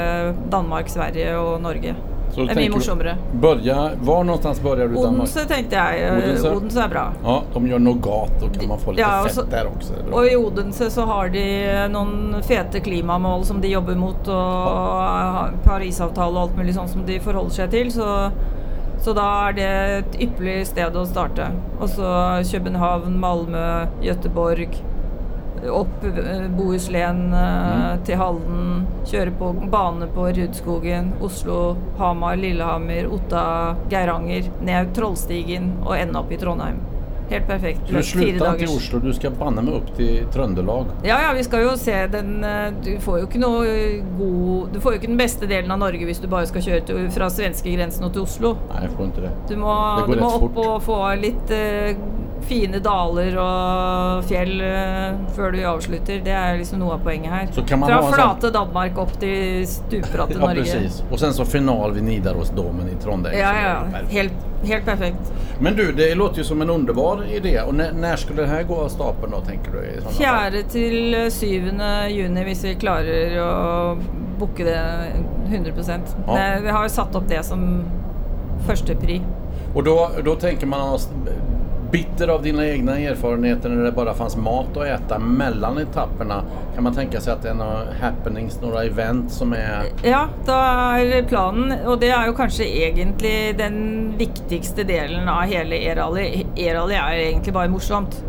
Danmark, 0.50 0.90
Sverige 0.90 1.37
og 1.38 1.61
Norge. 1.62 1.95
Så 2.34 2.40
mye 2.44 2.54
du- 2.54 2.70
morsommere. 2.74 3.16
Börja, 3.32 3.90
var 4.02 4.24
någonstans 4.24 4.60
börjar 4.62 4.88
du 4.88 4.94
i 4.94 5.02
Danmark? 5.02 5.12
Odense 5.22 5.44
tenkte 5.48 5.76
jeg. 5.76 6.02
eh, 6.08 6.16
Odense? 6.18 6.50
Odense 6.56 6.80
er 6.84 6.88
bra. 6.88 7.12
Ja, 7.24 7.42
de 7.54 7.66
gör 7.66 7.78
nougat. 7.78 8.30
Då 8.40 8.48
kan 8.58 8.68
man 8.68 8.78
få 8.78 8.90
lite 8.90 9.02
Ja, 9.02 9.18
och 9.20 9.26
fett 9.26 9.34
så- 9.34 9.42
där 9.42 9.66
också. 9.76 9.92
Är. 9.94 10.14
Og 10.14 10.26
i 10.32 10.36
Odense 10.36 10.90
så 10.90 11.02
har 11.02 11.28
de 11.28 11.88
noen 11.88 12.42
fete 12.42 12.80
klimamål 12.80 13.44
som 13.44 13.60
de 13.60 13.68
jobber 13.68 13.94
mot, 13.94 14.28
og 14.28 15.50
Parisavtale 15.64 16.36
og 16.36 16.42
alt 16.42 16.56
mulig 16.56 16.74
sånn 16.74 16.88
som 16.88 17.04
de 17.06 17.18
forholder 17.20 17.50
seg 17.50 17.70
til. 17.70 17.90
Så, 17.92 18.30
så 19.02 19.14
da 19.14 19.48
er 19.48 19.52
det 19.52 19.68
et 19.98 20.20
ypperlig 20.20 20.66
sted 20.66 20.96
å 20.96 21.04
starte. 21.06 21.50
Og 21.80 21.88
så 21.88 22.42
København, 22.52 23.18
Malmö, 23.20 23.86
Göteborg. 24.02 24.68
Opp 25.71 26.04
eh, 26.04 26.49
Bohuslän 26.59 27.33
eh, 27.35 27.99
til 28.07 28.16
Halden. 28.19 28.87
Kjøre 29.07 29.31
på 29.38 29.52
bane 29.71 30.07
på 30.14 30.28
Rudskogen. 30.35 31.12
Oslo, 31.23 31.76
Hamar, 31.99 32.37
Lillehammer, 32.37 33.07
Otta, 33.14 33.76
Geiranger. 33.90 34.50
Ned 34.62 34.95
Trollstigen 34.97 35.76
og 35.87 35.95
ende 35.99 36.19
opp 36.19 36.33
i 36.33 36.37
Trondheim. 36.40 36.81
Helt 37.31 37.47
perfekt. 37.49 37.81
Du 37.88 38.02
slutar 38.02 38.28
inte 38.28 38.45
dagers- 38.45 38.76
Oslo, 38.76 38.99
du 38.99 39.12
ska 39.12 39.31
banne 39.31 39.62
mig 39.62 39.75
upp 39.75 39.97
till 39.97 40.25
Trøndelag. 40.33 40.87
Ja, 41.04 41.16
ja, 41.23 41.33
vi 41.37 41.45
skal 41.45 41.62
jo 41.62 41.76
se 41.76 42.07
den 42.07 42.45
eh, 42.45 42.73
Du 42.85 42.90
får 43.00 43.19
jo 43.23 43.26
ikke 43.28 43.40
noe 43.40 43.62
eh, 43.71 44.02
god 44.19 44.75
Du 44.75 44.81
får 44.81 44.92
jo 44.92 44.99
ikke 45.00 45.09
den 45.14 45.16
beste 45.21 45.47
delen 45.49 45.71
av 45.73 45.78
Norge 45.81 46.04
hvis 46.04 46.21
du 46.21 46.26
bare 46.28 46.47
skal 46.50 46.62
kjøre 46.66 46.83
til, 46.90 47.07
fra 47.14 47.31
svenskegrensen 47.33 48.04
og 48.04 48.12
til 48.12 48.26
Oslo. 48.26 48.52
Nej, 48.75 48.83
jag 48.85 48.92
får 48.99 49.04
inte 49.07 49.21
det. 49.21 49.31
Du 49.49 49.57
må, 49.57 49.73
Det 50.00 50.07
går 50.11 50.14
du 50.14 50.21
må 50.21 50.33
opp 50.35 50.40
fort. 50.42 50.61
og 50.66 50.83
få 50.90 50.99
litt 51.23 51.50
eh, 51.57 51.95
fine 52.49 52.78
daler 52.82 53.37
og 53.40 54.25
fjell 54.28 54.61
eh, 54.66 55.18
før 55.37 55.54
du 55.54 55.61
avslutter. 55.68 56.20
Det 56.25 56.34
er 56.37 56.58
liksom 56.61 56.82
noe 56.82 56.96
av 56.96 57.04
poenget 57.04 57.32
her. 57.32 57.50
Så 57.54 57.64
kan 57.68 57.80
man 57.82 57.90
Fra 57.92 58.12
flate 58.12 58.52
Danmark 58.54 58.99
opp 58.99 59.14
til 59.20 59.66
stupbratte 59.68 60.34
Ja, 60.38 60.46
Norge. 60.46 60.62
precis. 60.62 61.02
Och 61.11 61.20
sen 61.20 61.34
så 61.34 61.44
final 61.44 61.92
vid 61.92 62.04
Nidarosdomen 62.04 62.88
i 62.88 63.02
Trondheim. 63.02 63.38
Ja, 63.38 63.52
är 63.52 63.68
ja. 63.68 63.99
Helt, 64.11 64.32
helt 64.64 64.84
perfekt. 64.84 65.32
Men 65.61 65.76
du, 65.76 65.92
det 65.92 66.14
låter 66.14 66.38
ju 66.38 66.44
som 66.44 66.62
en 66.62 66.70
underbar 66.70 67.25
idé. 67.32 67.61
Och 67.61 67.75
när, 67.75 67.92
när 67.92 68.16
skulle 68.16 68.42
det 68.42 68.49
här 68.49 68.62
gå 68.62 68.76
av 68.76 68.88
stapeln 68.88 69.32
då, 69.32 69.40
tänker 69.40 69.72
du? 69.72 69.78
I 69.78 70.00
sådana 70.00 70.42
fall? 70.42 70.52
4. 70.52 70.62
til 70.62 71.30
7. 71.30 71.46
juni 72.08 72.44
hvis 72.44 72.64
vi 72.64 72.75
klarer 72.75 73.37
å 73.42 73.52
booke 74.38 74.64
det 74.64 74.80
100 75.46 75.72
Ja. 76.26 76.58
Vi 76.62 76.70
har 76.70 76.88
satt 76.88 77.14
opp 77.14 77.28
det 77.28 77.42
som 77.42 77.84
førstepri. 78.66 79.22
Och 79.75 79.84
då, 79.84 80.11
då 80.25 80.34
tänker 80.34 80.66
man 80.66 80.80
oss 80.80 81.08
bitter 81.92 82.28
av 82.28 82.42
dina 82.42 82.66
egna 82.66 82.99
erfarenheter 82.99 83.68
när 83.68 83.84
det 83.84 83.92
bara 83.92 84.14
fanns 84.14 84.37
mat 84.37 84.76
att 84.76 84.87
äta 84.87 85.18
mellan 85.18 85.78
etapperna. 85.78 86.42
Kan 86.75 86.84
man 86.84 86.94
tänka 86.94 87.20
sig 87.20 87.32
att 87.32 87.42
det 87.42 87.49
är 87.49 87.54
några 87.54 87.78
happenings, 88.00 88.61
några 88.61 88.84
event 88.84 89.32
som 89.32 89.52
är... 89.52 89.82
Ja, 90.02 90.28
det 90.44 90.52
är 90.52 91.22
planen, 91.22 91.87
och 91.87 91.99
det 91.99 92.11
är 92.11 92.26
ju 92.26 92.34
kanske 92.34 92.64
egentligen 92.64 93.56
den 93.56 94.08
viktigaste 94.18 94.84
delen 94.84 95.28
av 95.28 95.42
hela 95.42 95.75
e-rally. 95.75 96.46
E-rally 96.56 96.94
är 96.94 97.14
egentligen 97.14 97.54
bara 97.54 97.68
morsomt. 97.68 98.25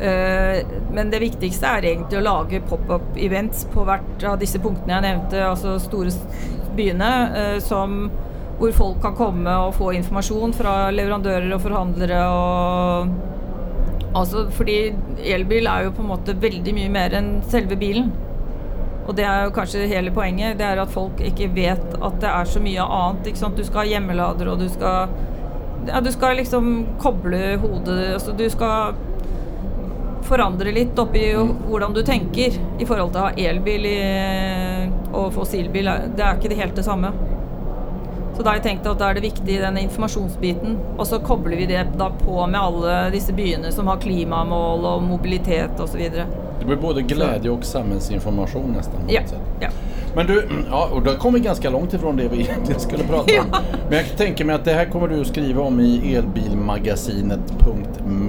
Eh, 0.00 0.66
men 0.92 1.10
det 1.10 1.18
viktigaste 1.18 1.66
är 1.66 1.84
egentligen 1.84 2.26
att 2.26 2.32
laga 2.32 2.60
pop-up 2.60 3.16
events 3.16 3.64
på 3.64 3.84
vart 3.84 4.24
av 4.24 4.38
dessa 4.38 4.58
punktene 4.58 4.92
jag 4.92 5.02
nämnde, 5.02 5.48
alltså 5.48 5.78
stora 5.78 6.10
byarna 6.76 7.28
eh, 7.36 7.58
som, 7.58 8.10
hvor 8.60 8.72
folk 8.76 9.02
kan 9.02 9.16
komme 9.16 9.52
og 9.64 9.74
få 9.78 9.94
informasjon 9.96 10.52
fra 10.56 10.74
leverandører 10.92 11.50
og 11.56 11.62
forhandlere 11.64 12.22
og 12.28 13.18
Altså 14.10 14.48
fordi 14.50 14.90
elbil 15.22 15.68
er 15.70 15.84
jo 15.84 15.92
på 15.94 16.02
en 16.02 16.08
måte 16.10 16.34
veldig 16.42 16.72
mye 16.74 16.90
mer 16.90 17.12
enn 17.14 17.28
selve 17.46 17.76
bilen. 17.78 18.08
Og 19.06 19.14
det 19.14 19.22
er 19.22 19.44
jo 19.44 19.52
kanskje 19.54 19.84
hele 19.86 20.10
poenget. 20.10 20.58
Det 20.58 20.66
er 20.66 20.80
at 20.82 20.90
folk 20.90 21.22
ikke 21.22 21.46
vet 21.54 21.94
at 21.94 22.16
det 22.18 22.26
er 22.26 22.50
så 22.50 22.58
mye 22.64 22.82
annet. 22.82 23.28
Ikke 23.30 23.38
sant? 23.38 23.54
Du 23.54 23.62
skal 23.62 23.84
ha 23.84 23.92
hjemmelader, 23.92 24.50
og 24.50 24.58
du 24.58 24.66
skal 24.68 25.14
Ja, 25.86 26.00
du 26.02 26.10
skal 26.12 26.36
liksom 26.36 26.66
koble 27.00 27.54
hodet 27.62 28.10
Altså 28.12 28.34
du 28.36 28.42
skal 28.52 28.98
forandre 30.26 30.74
litt 30.74 30.98
oppi 31.00 31.22
hvordan 31.70 31.94
du 31.94 32.02
tenker 32.04 32.58
i 32.78 32.86
forhold 32.86 33.14
til 33.14 33.22
å 33.22 33.28
ha 33.28 33.46
elbil 33.50 33.86
i, 33.88 34.00
og 35.14 35.30
fossilbil. 35.38 35.88
Det 36.18 36.26
er 36.26 36.34
ikke 36.34 36.50
det 36.50 36.58
helt 36.60 36.76
det 36.76 36.84
samme. 36.86 37.14
Så 38.40 38.44
da 38.44 38.54
har 38.54 38.56
jeg 38.56 38.64
tenkt 38.64 38.86
at 38.88 38.96
da 38.96 39.10
er 39.12 39.18
det 39.18 39.20
viktig 39.20 39.56
denne 39.60 39.82
informasjonsbiten. 39.84 40.78
Og 40.96 41.04
så 41.04 41.18
kobler 41.20 41.58
vi 41.60 41.66
det 41.68 41.82
da 42.00 42.06
på 42.22 42.38
med 42.48 42.56
alle 42.56 42.94
disse 43.12 43.34
byene 43.36 43.68
som 43.68 43.90
har 43.92 44.00
klimamål 44.00 44.86
og 44.88 45.02
mobilitet 45.04 45.76
osv. 45.84 46.00
Det 46.60 46.64
blir 46.64 46.76
både 46.76 47.02
glädje 47.02 47.50
och 47.50 47.64
samhällsinformation 47.64 48.72
nästan. 48.72 49.00
Ja. 49.08 49.20
ja. 49.60 49.68
Men 50.14 50.26
du, 50.26 50.48
ja, 50.70 50.88
och 50.92 51.02
då 51.02 51.12
kom 51.12 51.34
vi 51.34 51.40
ganska 51.40 51.70
långt 51.70 51.92
ifrån 51.92 52.16
det 52.16 52.28
vi 52.28 52.40
egentligen 52.40 52.80
skulle 52.80 53.04
prata 53.04 53.40
om. 53.40 53.46
Ja. 53.52 53.60
Men 53.88 53.98
jag 53.98 54.16
tänker 54.16 54.44
mig 54.44 54.54
att 54.54 54.64
det 54.64 54.72
här 54.72 54.84
kommer 54.84 55.08
du 55.08 55.20
att 55.20 55.26
skriva 55.26 55.62
om 55.62 55.80
i 55.80 56.14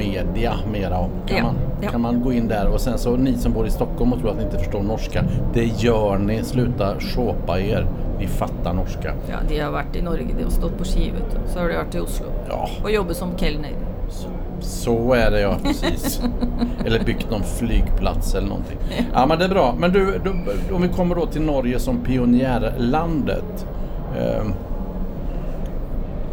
elbilmagasinet.media 0.02 0.54
mera 0.72 0.98
om. 0.98 1.10
Kan, 1.28 1.38
Ja, 1.38 1.44
man, 1.44 1.56
ja. 1.82 1.90
kan 1.90 2.02
man 2.02 2.22
gå 2.22 2.34
in 2.34 2.48
där 2.48 2.68
och 2.68 2.82
sen 2.82 2.98
så 2.98 3.16
ni 3.16 3.38
som 3.38 3.54
bor 3.54 3.68
i 3.68 3.72
Stockholm 3.72 4.14
och 4.14 4.20
tror 4.20 4.30
att 4.32 4.38
ni 4.38 4.44
inte 4.44 4.58
förstår 4.60 4.84
norska. 4.84 5.24
Det 5.54 5.66
gör 5.66 6.18
ni. 6.18 6.44
Sluta 6.44 7.00
shoppa 7.00 7.60
er. 7.60 7.88
Ni 8.20 8.28
fattar 8.28 8.74
norska. 8.74 9.14
ja, 9.30 9.36
de 9.50 9.60
har 9.60 9.72
vært 9.72 9.96
i 9.96 10.02
Norge, 10.02 10.28
de 10.38 10.44
har 10.44 10.52
stått 10.52 10.78
på 10.78 10.84
ski. 10.84 11.12
Så 11.54 11.60
har 11.60 11.68
de 11.70 11.76
vært 11.76 11.96
i 11.96 12.00
Oslo. 12.00 12.26
Ja, 12.50 12.70
Og 12.84 12.92
jobbet 12.92 13.18
som 13.18 13.38
kelner. 13.38 13.72
så 14.60 15.14
är 15.14 15.32
det 15.32 15.40
ja, 15.42 15.56
precis. 15.64 16.22
eller 16.86 17.00
byggt 17.04 17.32
någon 17.32 17.44
flygplats 17.44 18.36
eller 18.36 18.48
någonting. 18.48 18.78
Ja 19.14 19.26
men 19.26 19.40
det 19.40 19.46
är 19.46 19.50
bra. 19.50 19.74
Men 19.78 19.92
du, 19.92 20.20
du 20.24 20.30
om 20.76 20.82
vi 20.82 20.88
kommer 20.88 21.16
då 21.16 21.26
till 21.26 21.42
Norge 21.42 21.80
som 21.80 21.98
pionjärlandet. 21.98 23.66
Ehm, 24.18 24.54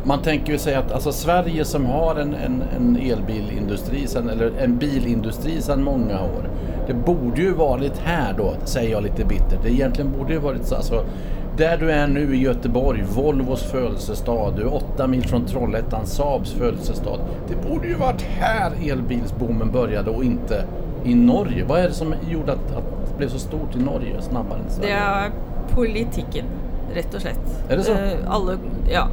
man 0.08 0.22
tänker 0.22 0.52
ju 0.52 0.58
säga 0.58 0.78
att 0.78 0.92
alltså 0.92 1.12
Sverige 1.12 1.64
som 1.64 1.86
har 1.86 2.14
en, 2.16 2.34
en, 2.34 2.62
en 2.76 2.96
elbilindustri, 2.96 4.06
sen, 4.06 4.28
eller 4.28 4.52
en 4.60 4.76
bilindustri 4.78 5.60
sedan 5.62 5.82
många 5.84 6.22
år. 6.22 6.50
Det 6.86 6.94
borde 6.94 7.40
ju 7.42 7.52
varit 7.54 7.98
här 8.04 8.34
då, 8.38 8.54
säger 8.64 8.90
jag 8.90 9.02
lite 9.02 9.24
bittert. 9.24 9.62
Det 9.62 9.70
egentligen 9.70 10.12
borde 10.18 10.32
ju 10.32 10.38
varit 10.38 10.66
så. 10.66 10.74
Alltså, 10.74 11.04
där 11.56 11.76
du 11.78 11.90
är 11.92 12.06
nu 12.06 12.34
i 12.36 12.38
Göteborg, 12.40 13.04
Volvos 13.14 13.62
födelsestad, 13.62 14.52
du 14.56 14.62
är 14.62 14.74
åtta 14.74 15.06
mil 15.06 15.22
från 15.28 15.44
Trollhättan, 15.46 16.06
Saabs 16.06 16.50
födelsestad. 16.52 17.20
Det 17.48 17.68
borde 17.68 17.88
ju 17.88 17.94
varit 17.94 18.22
här 18.22 18.72
elbilsboomen 18.90 19.70
började 19.72 20.10
och 20.10 20.24
inte 20.24 20.64
i 21.04 21.14
Norge. 21.14 21.64
Vad 21.68 21.80
är 21.80 21.88
det 21.88 21.94
som 21.94 22.14
gjorde 22.30 22.52
att, 22.52 22.76
att 22.76 23.08
det 23.10 23.18
blev 23.18 23.28
så 23.28 23.38
stort 23.38 23.76
i 23.76 23.78
Norge 23.78 24.20
snabbare 24.20 24.58
än 24.58 24.64
Det 24.66 24.72
Sverige? 24.72 24.94
er 24.94 25.30
politikken, 25.74 26.44
rett 26.94 27.14
og 27.14 27.20
slett. 27.20 27.70
Er 27.70 27.76
det 27.76 27.82
så? 27.82 27.92
Eh, 27.92 28.18
alle 28.28 28.56
Ja. 28.92 29.08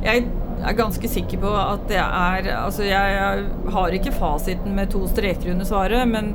Jeg 0.00 0.24
er 0.64 0.76
ganske 0.78 1.08
sikker 1.08 1.40
på 1.42 1.50
at 1.56 1.84
det 1.90 2.00
er 2.00 2.48
Altså, 2.56 2.86
jeg, 2.88 3.44
har 3.74 3.96
ikke 3.96 4.14
fasiten 4.16 4.74
med 4.76 4.90
to 4.92 5.04
streker 5.08 5.52
under 5.52 5.68
svaret, 5.68 6.08
men 6.08 6.34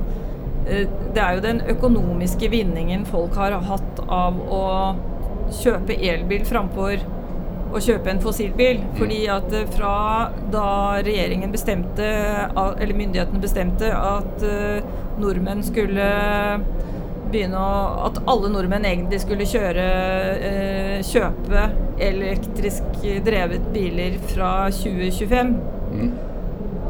eh, 0.68 0.86
det 1.14 1.22
er 1.22 1.36
jo 1.38 1.46
den 1.46 1.62
økonomiske 1.76 2.50
vinningen 2.54 3.06
folk 3.10 3.36
har 3.40 3.58
hatt 3.66 4.02
av 4.06 4.40
å 4.40 4.64
kjøpe 5.64 5.98
elbil 5.98 6.46
framfor 6.46 7.04
å 7.76 7.82
kjøpe 7.82 8.12
en 8.12 8.22
fossilbil. 8.24 8.82
Fordi 9.00 9.24
at 9.34 9.54
eh, 9.54 9.70
fra 9.74 9.96
da 10.54 10.68
regjeringen 11.06 11.54
bestemte, 11.54 12.06
eller 12.56 12.98
myndighetene 12.98 13.42
bestemte, 13.42 13.90
at 13.94 14.46
eh, 14.46 14.94
nordmenn 15.22 15.64
skulle 15.66 16.10
begynne 17.26 17.58
å 17.58 17.78
At 18.06 18.20
alle 18.30 18.52
nordmenn 18.54 18.86
egentlig 18.86 19.18
skulle 19.24 19.48
kjøre 19.50 19.86
kjøpe 21.08 21.64
elektrisk 22.02 23.02
drevet 23.26 23.72
biler 23.74 24.18
fra 24.34 24.70
2025 24.72 25.56
Mm. 25.96 26.12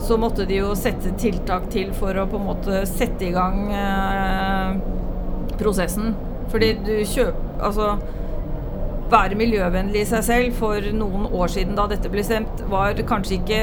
så 0.02 0.16
måtte 0.18 0.46
de 0.48 0.56
jo 0.62 0.72
sette 0.76 1.12
tiltak 1.20 1.68
til 1.70 1.92
for 1.94 2.16
å 2.18 2.24
på 2.32 2.40
en 2.40 2.46
måte 2.48 2.80
sette 2.90 3.28
i 3.28 3.34
gang 3.36 3.68
eh, 3.76 4.78
prosessen. 5.60 6.16
Fordi 6.50 6.74
du 6.86 6.94
kjøper 7.06 7.44
Altså 7.66 7.92
være 9.12 9.38
miljøvennlig 9.40 10.02
i 10.02 10.08
seg 10.10 10.24
selv 10.26 10.58
for 10.58 10.82
noen 10.96 11.28
år 11.32 11.48
siden 11.54 11.76
da 11.78 11.86
dette 11.88 12.10
ble 12.12 12.24
stemt, 12.26 12.64
var 12.72 12.98
kanskje 13.08 13.38
ikke 13.38 13.60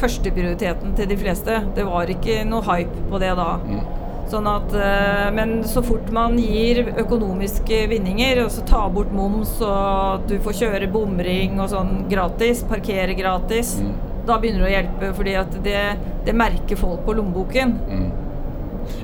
førsteprioriteten 0.00 0.94
til 0.98 1.10
de 1.12 1.18
fleste. 1.20 1.60
Det 1.76 1.84
var 1.86 2.10
ikke 2.10 2.40
noe 2.48 2.64
hype 2.66 3.04
på 3.10 3.20
det 3.22 3.34
da. 3.38 3.50
Mm. 3.62 3.84
Sånn 4.30 4.46
at, 4.48 4.72
eh, 4.74 5.30
men 5.36 5.62
så 5.68 5.82
fort 5.84 6.10
man 6.10 6.38
gir 6.38 6.84
økonomiske 6.96 7.82
vinninger, 7.90 8.44
og 8.44 8.50
så 8.50 8.64
tar 8.66 8.88
bort 8.90 9.12
moms, 9.12 9.60
og 9.60 10.20
at 10.20 10.26
du 10.28 10.38
får 10.38 10.52
kjøre 10.62 10.90
bomring 10.92 11.60
og 11.60 11.68
sånn 11.70 12.08
gratis, 12.10 12.62
parkere 12.64 13.14
gratis, 13.18 13.76
Mm. 13.80 13.92
da 14.26 14.38
begynner 14.38 14.64
det 14.64 14.70
å 14.70 14.74
hjelpe, 14.82 15.14
fordi 15.14 15.34
at 15.38 15.62
det, 15.62 15.96
det 16.24 16.34
merker 16.34 16.76
folk 16.76 17.04
på 17.04 17.14
lommeboken. 17.14 17.78
Mm. 17.88 18.10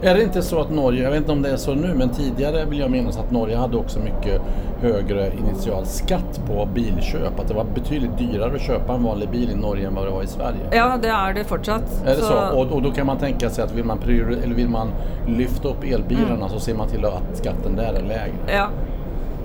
Är 0.02 0.14
det 0.14 0.22
inte 0.22 0.42
så 0.42 0.60
att 0.60 0.70
Norge, 0.70 1.02
jag 1.02 1.10
vet 1.10 1.20
inte 1.20 1.32
om 1.32 1.42
det 1.42 1.50
är 1.50 1.56
så 1.56 1.74
nu, 1.74 1.94
men 1.94 2.08
tidigare 2.08 2.64
vill 2.64 2.78
jag 2.78 2.90
minnas 2.90 3.18
att 3.18 3.30
Norge 3.30 3.56
hade 3.56 3.76
också 3.76 3.98
mycket 3.98 4.40
högre 4.82 5.30
initial 5.38 5.86
skatt 5.86 6.40
på 6.46 6.68
bilköp. 6.74 7.40
Att 7.40 7.48
det 7.48 7.54
var 7.54 7.64
betydligt 7.74 8.18
dyrare 8.18 8.54
att 8.54 8.60
köpa 8.60 8.94
en 8.94 9.02
vanlig 9.02 9.28
bil 9.30 9.50
i 9.50 9.54
Norge 9.54 9.86
än 9.86 9.94
vad 9.94 10.06
det 10.06 10.10
var 10.10 10.22
i 10.22 10.26
Sverige. 10.26 10.60
Ja, 10.72 10.96
det 11.02 11.08
er 11.08 11.34
det 11.34 11.44
fortsatt. 11.44 12.02
Är 12.06 12.14
det 12.16 12.22
så? 12.22 12.34
Och, 12.54 12.72
och 12.72 12.82
då 12.82 12.90
kan 12.90 13.06
man 13.06 13.18
tänka 13.18 13.50
sig 13.50 13.64
att 13.64 13.74
vill 13.74 13.84
man, 13.84 13.98
priori- 13.98 14.42
eller 14.44 14.54
vill 14.54 14.68
man 14.68 14.88
lyfta 15.26 15.68
upp 15.68 15.84
elbilarna 15.84 16.34
Mm. 16.36 16.48
så 16.48 16.60
ser 16.60 16.74
man 16.74 16.88
till 16.88 17.04
att 17.04 17.36
skatten 17.36 17.76
där 17.76 17.92
är 17.94 18.02
lägre. 18.02 18.32
Ja. 18.52 18.68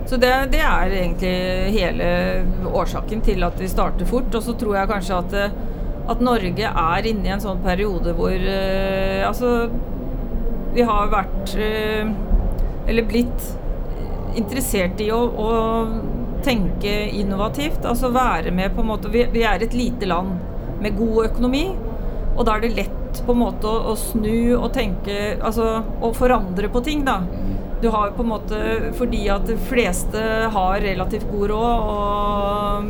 Så 0.05 0.15
det, 0.15 0.47
det 0.51 0.57
er 0.59 0.89
egentlig 0.91 1.71
hele 1.79 2.05
årsaken 2.73 3.21
til 3.21 3.43
at 3.43 3.61
vi 3.61 3.67
starter 3.67 4.05
fort. 4.05 4.35
Og 4.35 4.43
så 4.43 4.53
tror 4.53 4.75
jeg 4.77 4.87
kanskje 4.89 5.17
at, 5.17 5.33
eh, 5.33 5.49
at 6.09 6.21
Norge 6.21 6.69
er 6.69 7.07
inne 7.09 7.25
i 7.27 7.31
en 7.33 7.41
sånn 7.41 7.63
periode 7.65 8.13
hvor 8.13 8.31
eh, 8.31 9.27
Altså, 9.27 9.69
vi 10.75 10.81
har 10.81 11.07
varit 11.07 11.55
eh, 11.55 12.09
Eller 12.87 13.03
blivit 13.03 13.59
intresserade 14.35 15.03
i 15.03 15.11
att, 15.11 15.39
att 15.39 15.87
tänka 16.43 17.01
innovativt. 17.01 17.85
alltså 17.85 18.09
vara 18.09 18.51
med 18.51 18.75
på 18.75 18.81
en 18.81 18.87
måte 18.87 19.09
vi, 19.09 19.27
vi 19.31 19.43
är 19.43 19.63
ett 19.63 19.73
litet 19.73 20.07
land 20.07 20.29
med 20.81 20.97
god 20.97 21.25
ekonomi 21.25 21.71
och 22.37 22.45
då 22.45 22.51
är 22.51 22.59
det 22.59 22.75
lätt 22.75 23.25
på 23.25 23.31
en 23.31 23.37
måte 23.37 23.67
att 23.91 23.99
snu 23.99 24.57
och 24.57 24.73
tänka, 24.73 25.43
alltså 25.43 25.83
å 26.01 26.13
förändra 26.13 26.69
på 26.69 26.81
ting, 26.81 27.05
då. 27.05 27.11
Du 27.81 27.89
har 27.89 28.11
på 28.11 28.21
en 28.21 28.27
måte 28.27 28.81
för 28.93 29.05
de 29.05 29.57
flesta 29.57 30.19
har 30.51 30.79
relativt 30.79 31.27
god 31.31 31.49
råd, 31.49 31.79
och 31.79 32.83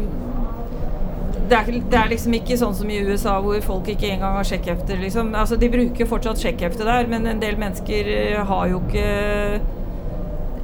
det 1.49 1.57
er, 1.57 1.79
det 1.91 1.99
er 1.99 2.11
liksom 2.11 2.35
ikke 2.37 2.57
sånn 2.59 2.75
som 2.77 2.89
i 2.89 2.99
USA 3.05 3.37
hvor 3.43 3.61
folk 3.65 3.89
ikke 3.93 4.11
engang 4.15 4.37
har 4.39 4.47
sjekkhefter. 4.47 4.99
Liksom. 5.01 5.33
Altså, 5.37 5.57
de 5.61 5.71
bruker 5.71 6.09
fortsatt 6.09 6.41
sjekkhefte 6.41 6.87
der, 6.87 7.09
men 7.11 7.27
en 7.29 7.41
del 7.41 7.59
mennesker 7.61 8.11
eh, 8.17 8.43
har 8.45 8.69
jo 8.73 8.83
ikke 8.85 9.09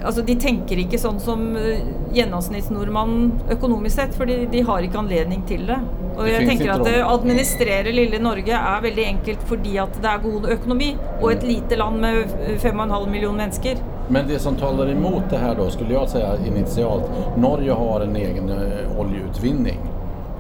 Altså, 0.02 0.24
de 0.26 0.34
tenker 0.42 0.80
ikke 0.82 0.98
sånn 0.98 1.20
som 1.22 1.44
eh, 1.60 1.84
gjennomsnittsnordmann 2.16 3.12
økonomisk 3.54 4.00
sett, 4.00 4.16
fordi 4.18 4.48
de 4.50 4.64
har 4.66 4.82
ikke 4.82 4.98
anledning 4.98 5.44
til 5.46 5.68
det. 5.70 5.78
Og 6.16 6.24
Det 6.26 6.32
jeg 6.34 6.48
tenker 6.50 6.72
at 6.74 6.88
å 6.90 7.12
administrere 7.20 7.94
lille 7.94 8.18
Norge 8.18 8.58
er 8.58 8.82
veldig 8.82 9.06
enkelt 9.12 9.46
fordi 9.46 9.78
at 9.84 10.02
det 10.02 10.10
er 10.10 10.24
god 10.26 10.50
økonomi, 10.58 10.90
og 11.20 11.28
et 11.36 11.46
lite 11.46 11.78
land 11.78 12.02
med 12.02 12.34
5,5 12.64 12.98
millioner 13.14 13.44
mennesker. 13.44 13.86
Men 14.10 14.28
det 14.28 14.42
som 14.42 14.58
talar 14.58 14.90
emot 14.90 15.30
det 15.30 15.38
här 15.38 15.56
då 15.56 15.70
skulle 15.70 15.94
jag 15.94 16.10
säga 16.10 16.36
initialt, 16.48 17.04
Norge 17.38 17.72
har 17.72 18.02
en 18.02 18.16
egen 18.16 18.50
eh, 18.50 19.00
oljeutvinning. 19.00 19.91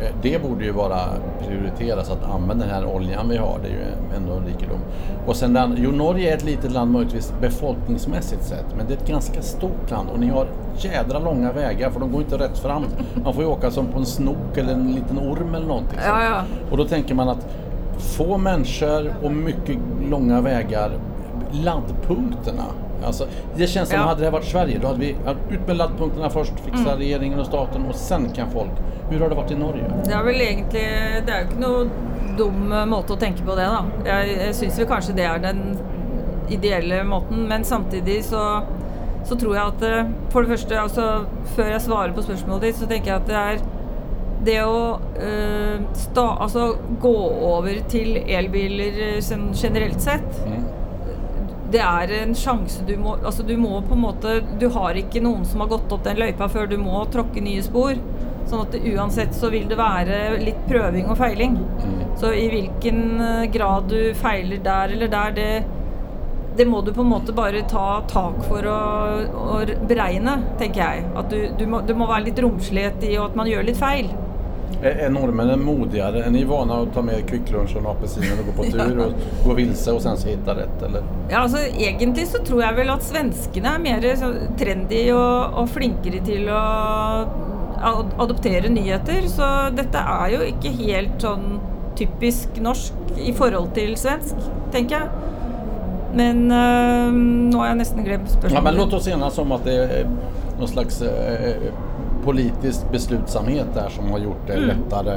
Eh, 0.01 0.07
Det 0.21 0.43
borde 0.43 0.63
ju 0.65 0.71
vara 0.71 0.99
prioriteras 1.47 2.09
att 2.09 2.23
använda 2.33 2.65
den 2.65 2.73
här 2.73 2.85
oljan 2.95 3.29
vi 3.29 3.37
har, 3.37 3.59
det 3.63 3.67
är 3.67 3.71
ju 3.71 4.15
ändå 4.17 4.33
en 4.33 4.45
rikedom. 4.45 4.79
Och 5.27 5.35
sen 5.35 5.53
den, 5.53 5.75
jo 5.77 5.91
Norge 5.91 6.31
är 6.33 6.37
ett 6.37 6.43
litet 6.45 6.71
land 6.71 6.91
möjligtvis 6.91 7.33
befolkningsmässigt 7.41 8.43
sett, 8.43 8.65
men 8.77 8.87
det 8.87 8.93
är 8.93 8.97
ett 8.97 9.07
ganska 9.07 9.41
stort 9.41 9.91
land 9.91 10.09
och 10.13 10.19
ni 10.19 10.29
har 10.29 10.47
jädra 10.77 11.19
långa 11.19 11.51
vägar 11.51 11.89
för 11.89 11.99
de 11.99 12.11
går 12.11 12.21
inte 12.21 12.37
rätt 12.37 12.57
fram. 12.57 12.83
Man 13.23 13.33
får 13.33 13.43
ju 13.43 13.49
åka 13.49 13.71
som 13.71 13.87
på 13.87 13.99
en 13.99 14.05
snok 14.05 14.57
eller 14.57 14.73
en 14.73 14.91
liten 14.91 15.19
orm 15.19 15.55
eller 15.55 15.67
någonting. 15.67 15.99
Ja, 16.07 16.23
ja. 16.23 16.41
Och 16.71 16.77
då 16.77 16.85
tänker 16.85 17.15
man 17.15 17.29
att 17.29 17.47
få 17.97 18.37
människor 18.37 19.13
och 19.23 19.31
mycket 19.31 19.77
långa 20.09 20.41
vägar, 20.41 20.91
laddpunkterna. 21.51 22.63
Alltså, 23.05 23.27
det 23.55 23.67
känns 23.67 23.89
som 23.89 23.99
Ja. 23.99 24.05
hade 24.05 24.21
det 24.21 24.29
varit 24.29 24.45
Sverige, 24.45 24.77
då 24.81 24.87
hade 24.87 24.99
vi 24.99 25.15
ut 25.49 25.67
med 25.67 25.77
laddpunkterna 25.77 26.29
först, 26.29 26.53
fixa 26.65 26.79
Mm. 26.89 26.97
regeringen 26.97 27.39
och 27.39 27.45
staten 27.45 27.85
och 27.89 27.95
sen 27.95 28.29
kan 28.29 28.51
folk. 28.51 28.71
Hur 29.09 29.19
har 29.19 29.29
det 29.29 29.35
varit 29.35 29.51
i 29.51 29.55
Norge? 29.55 29.83
Det 30.05 30.13
er 30.13 30.23
vel 30.23 30.35
egentlig 30.41 31.25
Det 31.25 31.33
jo 31.41 31.47
ikke 31.47 31.59
noe 31.59 31.89
dum 32.37 32.71
eh, 32.71 32.85
måte 32.85 33.13
å 33.13 33.19
tenke 33.19 33.43
på 33.43 33.55
det, 33.55 33.65
da. 33.67 33.83
Jeg, 34.05 34.37
jeg 34.37 34.55
syns 34.55 34.79
vel 34.79 34.87
kanskje 34.87 35.15
det 35.15 35.25
er 35.25 35.37
den 35.43 35.77
ideelle 36.49 37.03
måten, 37.03 37.47
men 37.47 37.63
samtidig 37.63 38.23
så, 38.23 38.61
så 39.25 39.35
tror 39.39 39.55
jeg 39.55 39.65
at 39.67 39.81
eh, 39.83 40.05
For 40.31 40.41
det 40.41 40.49
første, 40.53 40.79
altså 40.79 41.25
før 41.55 41.71
jeg 41.73 41.81
svarer 41.81 42.13
på 42.15 42.21
spørsmålet 42.23 42.61
ditt, 42.61 42.75
så 42.79 42.87
tenker 42.87 43.11
jeg 43.11 43.21
at 43.21 43.27
det 43.27 43.35
er 43.35 43.57
det 44.43 44.57
å 44.65 44.99
eh, 45.21 45.81
sta, 45.93 46.23
altså, 46.41 46.71
gå 47.01 47.15
over 47.51 47.75
til 47.91 48.15
elbiler 48.25 49.01
eh, 49.15 49.19
sånn 49.21 49.51
generelt 49.53 50.01
sett 50.01 50.39
Mm. 50.47 50.63
Det 51.71 51.81
er 51.83 52.11
en 52.21 52.33
sjanse 52.35 52.83
du 52.87 52.95
må 52.99 53.15
Altså 53.19 53.45
du 53.47 53.53
må 53.59 53.79
på 53.85 53.95
en 53.95 54.03
måte 54.03 54.37
Du 54.59 54.67
har 54.75 54.97
ikke 54.99 55.23
noen 55.23 55.45
som 55.47 55.63
har 55.63 55.71
gått 55.71 55.91
opp 55.93 56.03
den 56.07 56.19
løypa 56.19 56.49
før 56.51 56.69
du 56.71 56.77
må 56.81 57.03
tråkke 57.13 57.43
nye 57.43 57.63
spor. 57.65 57.99
Sånn 58.49 58.63
at 58.65 58.73
det, 58.73 58.81
uansett 58.91 59.35
så 59.37 59.51
vil 59.53 59.67
det 59.69 59.77
være 59.79 60.39
litt 60.41 60.63
prøving 60.67 61.11
og 61.11 61.19
feiling. 61.19 61.59
Mm. 61.61 61.99
Så 62.19 62.33
i 62.35 62.47
hvilken 62.51 63.03
eh, 63.21 63.45
grad 63.53 63.87
du 63.91 63.99
feiler 64.17 64.63
der 64.65 64.95
eller 64.95 65.11
der, 65.11 65.35
det, 65.37 65.51
det 66.57 66.65
må 66.67 66.81
du 66.81 66.91
på 66.93 67.05
en 67.05 67.11
måte 67.13 67.35
bare 67.37 67.61
ta 67.69 68.01
tak 68.11 68.41
for 68.49 68.67
å, 68.67 68.79
å 69.55 69.61
beregne, 69.87 70.35
tenker 70.59 70.83
jeg. 70.83 71.05
At 71.21 71.31
du, 71.31 71.39
du, 71.57 71.63
må, 71.69 71.83
det 71.87 71.95
må 71.95 72.09
være 72.09 72.27
litt 72.27 72.41
romslighet 72.43 73.05
i 73.07 73.15
at 73.21 73.37
man 73.39 73.49
gjør 73.49 73.69
litt 73.69 73.79
feil. 73.79 74.11
Är, 74.83 74.89
är 74.91 75.09
norrmännen 75.09 75.63
modigare? 75.63 76.23
Är 76.23 76.29
ni 76.31 76.43
vana 76.43 76.73
att 76.81 76.93
ta 76.93 77.01
med 77.01 77.27
kvicklunchen 77.29 77.85
och 77.85 77.91
apelsinen 77.91 78.39
och 78.39 78.45
gå 78.45 78.63
på 78.63 78.71
tur 78.71 78.99
och 78.99 79.11
gå 79.47 79.53
vilse 79.53 79.91
och 79.91 80.01
sen 80.01 80.17
så 80.17 80.27
hitta 80.27 80.51
rätt? 80.51 80.81
Eller? 80.85 81.03
Ja, 81.29 81.37
altså 81.37 81.57
Egentlig 81.57 82.27
så 82.27 82.37
tror 82.45 82.61
jeg 82.63 82.75
vel 82.75 82.89
at 82.89 83.03
svenskene 83.03 83.75
er 83.75 83.79
mer 83.83 84.07
så 84.17 84.31
trendy 84.59 85.03
og, 85.13 85.53
og 85.61 85.69
flinkere 85.69 86.21
til 86.25 86.49
å 86.49 86.61
ad- 87.81 88.15
adoptere 88.19 88.69
nyheter. 88.69 89.27
Så 89.29 89.47
dette 89.77 89.97
er 89.97 90.33
jo 90.35 90.41
ikke 90.49 90.73
helt 90.81 91.21
sånn 91.21 91.59
typisk 91.99 92.57
norsk 92.61 92.93
i 93.21 93.33
forhold 93.37 93.73
til 93.75 93.93
svensk, 93.99 94.35
tenker 94.73 94.95
jeg. 94.97 95.09
Men 96.15 96.51
øh, 96.51 97.13
nå 97.53 97.59
har 97.61 97.69
jeg 97.71 97.77
nesten 97.79 98.03
glemt 98.03 98.33
Ja, 98.51 98.61
men 98.61 98.75
låt 98.75 98.93
oss 98.93 99.07
enas 99.07 99.37
om 99.37 99.51
att 99.51 99.63
det 99.63 99.75
är 99.75 100.07
någon 100.59 100.67
slags 100.67 101.01
eh, 101.01 101.55
politisk 102.25 102.91
beslutsamhet 102.91 103.67
där 103.73 103.89
som 103.89 104.11
har 104.11 104.19
gjort 104.19 104.47
det 104.47 104.57
lättare 104.57 105.15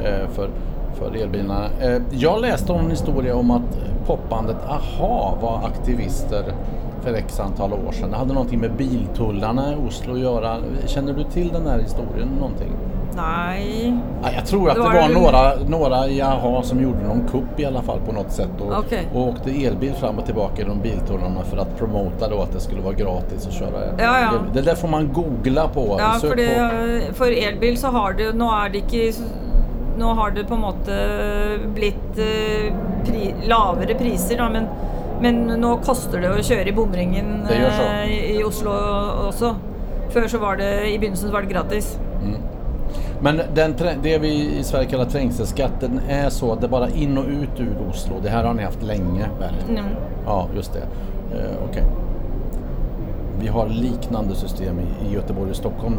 eh, 0.00 0.28
för, 0.28 0.50
för 0.94 1.16
elbilarna. 1.16 1.66
Eh, 1.80 2.02
jag 2.10 2.40
läste 2.40 2.72
om 2.72 2.80
en 2.80 2.90
historia 2.90 3.36
om 3.36 3.50
att 3.50 3.78
popbandet 4.06 4.56
AHA 4.68 5.34
var 5.42 5.62
aktivister 5.66 6.44
för 7.02 7.14
x 7.14 7.40
antal 7.40 7.72
år 7.72 7.92
sedan. 7.92 8.10
Det 8.10 8.16
hade 8.16 8.34
någonting 8.34 8.60
med 8.60 8.76
biltullarna 8.76 9.72
i 9.72 9.76
Oslo 9.88 10.14
att 10.14 10.20
göra. 10.20 10.56
Känner 10.86 11.12
du 11.12 11.24
till 11.24 11.48
den 11.48 11.66
här 11.66 11.78
historien 11.78 12.28
någonting? 12.28 12.72
Nei 13.16 13.94
Ja, 14.22 14.28
jag 14.34 14.46
tror 14.46 14.68
att 14.70 14.76
Det 14.76 14.82
det 14.82 14.88
var 14.88 14.94
var 15.00 15.08
ju- 15.08 15.14
några, 15.14 15.54
några 15.68 16.06
i 16.08 16.20
AHA 16.22 16.62
som 16.62 16.80
gjorde 16.82 17.02
någon 17.02 17.28
kupp 17.28 17.60
i 17.60 17.64
alla 17.66 17.82
fall 17.82 17.98
på 18.06 18.12
något 18.12 18.32
sätt 18.32 18.50
och, 18.60 18.78
Okej. 18.78 19.08
och 19.14 19.28
åkte 19.28 19.50
elbil 19.50 19.92
fram 19.92 20.18
och 20.18 20.24
tillbaka 20.26 20.62
i 20.62 20.64
de 20.64 20.80
biltullarna 20.80 21.42
för 21.50 21.56
att 21.56 21.78
promota 21.78 22.28
då 22.28 22.42
att 22.42 22.52
det 22.52 22.60
skulle 22.60 22.80
vara 22.80 22.94
gratis 22.94 23.46
att 23.46 23.52
köra 23.52 23.80
Ja, 23.98 24.20
ja. 24.20 24.30
Det 24.54 24.60
där 24.62 24.74
får 24.74 24.88
man 24.88 25.12
googla 25.12 25.68
på. 25.68 25.96
Ja, 25.98 26.12
Sök 26.20 26.30
fordi, 26.30 26.48
på. 27.08 27.14
for 27.14 27.26
elbil 27.26 27.76
så 27.78 27.86
har 27.88 28.12
det 28.12 28.32
Nå 28.34 28.50
er 28.64 28.68
det 28.68 29.08
s- 29.08 29.22
Nå 29.98 30.06
har 30.14 30.30
det 30.30 30.44
på 30.48 30.54
en 30.54 30.60
måte 30.60 30.94
blitt 31.74 32.18
øh, 32.18 32.72
pri, 33.04 33.34
lavere 33.46 33.94
priser, 33.98 34.36
da, 34.38 34.48
men, 34.48 34.64
men 35.20 35.60
nå 35.60 35.74
koster 35.84 36.20
det 36.20 36.30
å 36.32 36.38
kjøre 36.42 36.68
i 36.68 36.72
bomringen 36.72 37.42
Det 37.48 37.58
øh, 37.60 38.08
i, 38.38 38.42
Oslo 38.44 38.70
også. 39.28 39.52
Før 40.14 40.26
så 40.28 40.38
var 40.38 40.56
det 40.56 40.70
I 40.94 40.98
begynnelsen 40.98 41.28
så 41.28 41.32
var 41.32 41.42
det 41.42 41.52
gratis. 41.52 41.98
Men 43.22 43.40
den, 43.54 43.74
det 44.02 44.18
vi 44.18 44.58
i 44.58 44.64
Sverige 44.64 44.88
kallar 44.88 45.04
trängselskatten 45.04 46.00
är 46.08 46.30
så 46.30 46.52
att 46.52 46.60
det 46.60 46.66
är 46.66 46.70
bara 46.70 46.88
in 46.88 47.18
och 47.18 47.24
ut 47.24 47.60
ur 47.60 47.76
Oslo. 47.90 48.14
Det 48.22 48.28
här 48.28 48.44
har 48.44 48.54
ni 48.54 48.62
haft 48.62 48.82
länge 48.82 49.28
väl? 49.38 49.54
Mm. 49.68 49.84
Ja, 50.26 50.48
just 50.56 50.72
det. 50.72 50.80
Eh, 51.38 51.64
Okej. 51.70 51.84
Vi 53.40 53.48
har 53.48 53.68
liknande 53.68 54.34
system 54.34 54.80
i, 54.80 55.08
i 55.08 55.14
Göteborg 55.14 55.50
och 55.50 55.56
Stockholm. 55.56 55.96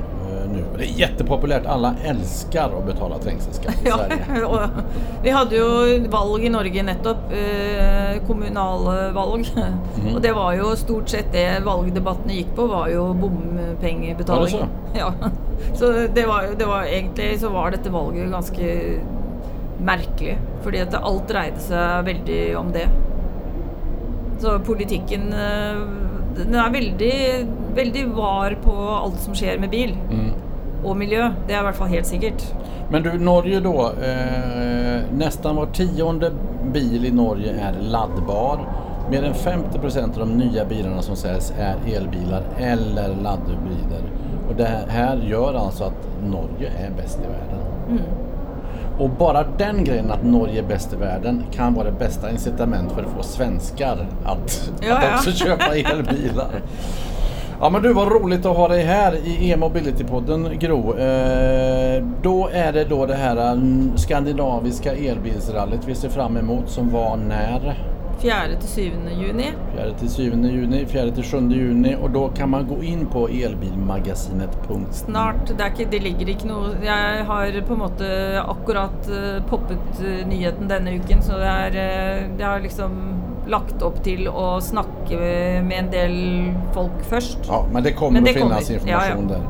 Det 0.77 0.83
är 0.83 0.99
jättepopulärt. 0.99 1.65
Alla 1.65 1.95
älskar 2.03 2.77
att 2.77 2.85
betala 2.85 3.17
trängselskatt 3.17 3.75
i 3.85 3.87
Ja, 3.87 3.97
Sverige. 3.97 4.69
vi 5.23 5.29
hadde 5.29 5.55
jo 5.55 6.07
valg 6.09 6.45
i 6.45 6.49
Norge 6.49 6.83
nettopp. 6.83 7.31
Eh, 7.31 8.27
kommunalvalg. 8.27 9.47
Mhm. 9.95 10.15
Og 10.15 10.21
det 10.21 10.31
var 10.33 10.53
jo 10.53 10.75
stort 10.75 11.09
sett 11.09 11.31
det 11.31 11.47
valgdebattene 11.65 12.33
gikk 12.33 12.55
på, 12.55 12.65
var 12.67 12.87
jo 12.89 13.13
bompengebetaling. 13.13 14.59
Var 14.59 14.67
det 14.93 14.99
Ja. 14.99 15.13
Så 15.73 15.91
det 16.15 16.25
var 16.27 16.47
det 16.57 16.65
var, 16.65 16.83
Egentlig 16.83 17.39
så 17.39 17.49
var 17.49 17.71
dette 17.71 17.89
valget 17.89 18.31
ganske 18.31 18.99
merkelig. 19.83 20.37
Fordi 20.63 20.81
at 20.83 20.95
alt 20.99 21.27
dreide 21.29 21.59
seg 21.63 22.05
veldig 22.05 22.41
om 22.59 22.71
det. 22.75 22.87
Så 24.41 24.57
politikken 24.65 25.29
eh, 25.33 25.83
Den 26.35 26.55
er 26.57 26.71
veldig, 26.73 27.13
veldig 27.77 28.07
var 28.15 28.55
på 28.63 28.73
alt 28.97 29.19
som 29.21 29.35
skjer 29.37 29.59
med 29.61 29.69
bil. 29.69 29.93
Mm. 30.09 30.31
Og 30.83 30.97
miljø. 30.97 31.29
Det 31.47 31.53
er 31.55 31.59
i 31.59 31.63
hvert 31.63 31.75
fall 31.75 31.87
helt 31.87 32.07
sikkert. 32.07 32.43
Men 32.91 33.03
du, 33.03 33.11
Norge 33.19 33.59
då. 33.59 33.91
Eh, 34.03 35.01
nästan 35.13 35.55
var 35.55 35.65
tionde 35.65 36.31
bil 36.73 37.05
i 37.05 37.11
Norge 37.11 37.51
är 37.51 37.73
laddbar. 37.81 38.59
Mer 39.11 39.23
än 39.23 39.33
50 39.33 39.79
procent 39.79 40.17
av 40.17 40.27
de 40.27 40.37
nya 40.37 40.65
bilarna 40.65 41.01
som 41.01 41.15
säljs 41.15 41.53
är 41.59 41.75
elbilar 41.95 42.43
eller 42.57 43.07
laddhybrider. 43.07 44.03
Och 44.49 44.55
det 44.55 44.79
här 44.87 45.17
gör 45.17 45.53
alltså 45.53 45.83
att 45.83 46.07
Norge 46.23 46.71
är 46.79 46.91
bäst 47.01 47.19
i 47.19 47.27
världen. 47.27 47.65
Mm. 47.89 48.01
Och 48.99 49.09
bara 49.09 49.43
den 49.57 49.83
grejen 49.83 50.11
att 50.11 50.23
Norge 50.23 50.59
är 50.59 50.67
bäst 50.67 50.93
i 50.93 50.95
världen 50.95 51.43
kan 51.51 51.73
vara 51.73 51.85
det 51.85 51.99
bästa 51.99 52.31
incitament 52.31 52.91
för 52.91 53.01
att 53.01 53.09
få 53.17 53.23
svenskar 53.23 54.07
att, 54.25 54.71
Ja, 54.87 54.97
att 54.97 55.03
ja. 55.03 55.15
också 55.15 55.31
köpa 55.31 55.75
elbilar. 55.75 56.61
Ja 57.63 57.69
men 57.69 57.81
du, 57.81 57.93
vad 57.93 58.11
roligt 58.11 58.45
att 58.45 58.57
ha 58.57 58.67
dig 58.67 58.83
här 58.83 59.15
i 59.15 59.51
e-mobility-podden 59.51 60.59
Gro. 60.59 60.97
Eh, 60.97 62.03
då 62.23 62.49
är 62.53 62.73
det 62.73 62.83
då 62.83 63.05
det 63.05 63.15
här 63.15 63.51
mm, 63.51 63.97
skandinaviska 63.97 64.93
elbilsrallyt 64.93 65.79
vi 65.85 65.95
ser 65.95 66.09
fram 66.09 66.37
emot 66.37 66.69
som 66.69 66.89
var 66.89 67.17
när? 67.17 67.75
4. 68.21 68.33
til 68.59 68.69
7. 68.69 68.81
juni. 69.21 69.51
4 69.75 69.93
till 69.99 70.09
7 70.09 70.23
juni, 70.23 70.85
4 70.85 71.11
till 71.11 71.23
7 71.23 71.37
juni 71.37 71.95
och 72.01 72.09
då 72.09 72.29
kan 72.29 72.49
man 72.49 72.67
gå 72.67 72.83
in 72.83 73.05
på 73.05 73.27
elbilmagasinet.se 73.27 74.93
Snart. 74.93 75.47
Det, 75.57 75.67
ikke, 75.67 75.91
det 75.91 75.99
ligger 76.03 76.29
ikke 76.29 76.47
noe 76.47 76.75
Jeg 76.83 77.25
har 77.25 77.61
på 77.67 77.73
en 77.73 77.79
måte 77.79 78.07
akkurat 78.43 79.09
eh, 79.09 79.39
poppet 79.49 80.03
eh, 80.03 80.27
nyheten 80.27 80.67
denne 80.67 80.99
uken, 80.99 81.21
så 81.21 81.39
det 81.39 81.79
eh, 81.79 82.27
Jeg 82.39 82.47
har 82.47 82.59
liksom 82.59 83.22
lagt 83.47 83.81
opp 83.83 84.03
til 84.03 84.27
å 84.27 84.59
snakke 84.61 85.17
med 85.63 85.77
en 85.77 85.89
del 85.91 86.15
folk 86.73 87.03
først. 87.09 87.37
Ja, 87.47 87.65
men 87.71 87.83
det 87.83 87.91
kommer 87.95 88.11
Men 88.11 88.23
det 88.23 88.29
att 88.29 88.35
finnas 88.37 88.67
kommer. 88.67 88.79
information 88.79 89.29
Ja, 89.29 89.35
ja. 89.35 89.39
där. 89.39 89.47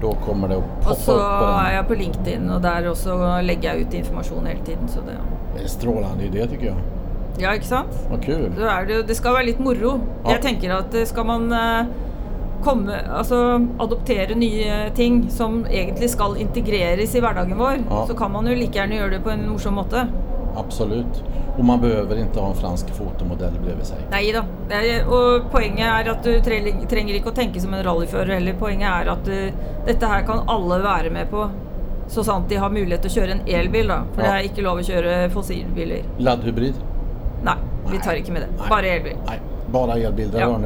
Då 0.00 0.12
kommer 0.26 0.48
det 0.48 0.54
att 0.56 0.62
Og 0.62 0.82
poppa 0.82 0.94
så 0.94 1.12
upp 1.12 1.40
på 1.40 1.46
den. 1.46 1.66
er 1.66 1.72
jeg 1.76 1.86
på 1.88 1.94
LinkedIn, 1.94 2.50
og 2.50 2.62
der 2.62 2.88
også 2.90 3.42
legger 3.42 3.72
jeg 3.74 3.80
ut 3.86 3.94
informasjon 3.94 4.46
hele 4.46 4.60
tiden. 4.64 4.88
Så 4.88 5.00
det 5.00 5.16
Det 5.56 5.64
är 5.64 5.68
strålande 5.68 6.24
idé 6.24 6.46
tycker 6.48 6.66
jag. 6.66 6.76
Ja, 7.38 7.52
ikke 7.54 7.64
sant? 7.66 7.88
Vad 8.10 8.22
kul. 8.24 8.52
Så 8.58 8.62
er 8.80 8.86
det, 8.86 8.94
jo- 8.96 9.02
det 9.02 9.16
skal 9.16 9.32
være 9.34 9.46
litt 9.46 9.58
moro. 9.60 10.00
Ja. 10.24 10.30
Jeg 10.30 10.42
tenker 10.42 10.72
at 10.78 10.94
eh, 10.94 11.04
skal 11.04 11.24
man 11.24 11.52
eh, 11.52 11.84
komme, 12.64 12.92
altså 13.18 13.66
adoptere 13.80 14.34
nye 14.34 14.90
ting 14.94 15.30
som 15.30 15.64
egentlig 15.66 16.10
skal 16.10 16.36
integreres 16.36 17.14
i 17.14 17.20
hverdagen 17.20 17.56
vår, 17.58 17.78
Ja. 17.90 18.04
så 18.06 18.14
kan 18.18 18.30
man 18.32 18.46
jo 18.46 18.54
like 18.54 18.72
gjerne 18.72 18.94
gjøre 18.98 19.10
det 19.10 19.22
på 19.24 19.30
en 19.30 19.48
morsom 19.48 19.74
måte. 19.74 20.06
Absolut. 20.56 21.24
Och 21.58 21.64
man 21.64 21.80
behöver 21.80 22.16
inte 22.18 22.40
ha 22.40 22.48
en 22.48 22.54
fransk 22.54 22.90
fotomodell 22.94 23.52
bredvid 23.64 23.86
sig. 23.86 23.98
Nei 24.10 24.32
da. 24.32 24.44
Det 24.68 24.74
er, 24.74 25.04
og 25.08 25.50
poenget 25.52 25.86
er 25.86 26.10
at 26.10 26.24
du 26.24 26.40
trenger 26.88 27.14
ikke 27.14 27.28
å 27.32 27.36
tenke 27.36 27.60
som 27.60 27.74
en 27.74 27.84
rallyfører 27.84 28.34
heller. 28.38 28.56
Poenget 28.60 28.88
er 28.88 29.10
at 29.12 29.24
du, 29.24 29.52
dette 29.86 30.06
her 30.06 30.24
kan 30.26 30.48
alle 30.48 30.80
være 30.82 31.10
med 31.10 31.30
på. 31.30 31.50
Så 32.08 32.24
sant 32.24 32.48
de 32.48 32.56
har 32.56 32.70
til 33.02 33.10
å 33.10 33.14
kjøre 33.14 33.30
en 33.36 33.44
elbil, 33.46 33.88
da. 33.88 34.02
For 34.14 34.22
Ja. 34.22 34.32
det 34.32 34.40
er 34.40 34.48
ikke 34.50 34.62
lov 34.62 34.78
å 34.78 34.82
kjøre 34.82 35.30
fossilbiler. 35.30 36.02
Laddhybrid? 36.18 36.74
Nei, 37.44 37.54
vi 37.86 37.96
Nej. 37.96 38.02
tar 38.04 38.14
ikke 38.14 38.32
med 38.32 38.42
det. 38.42 38.48
Nej. 38.58 38.68
Bare 38.70 38.86
elbil. 38.88 39.16
Nej, 39.26 39.40
bara 39.72 39.96
elbil. 39.98 40.30
Där 40.30 40.40
Ja. 40.40 40.58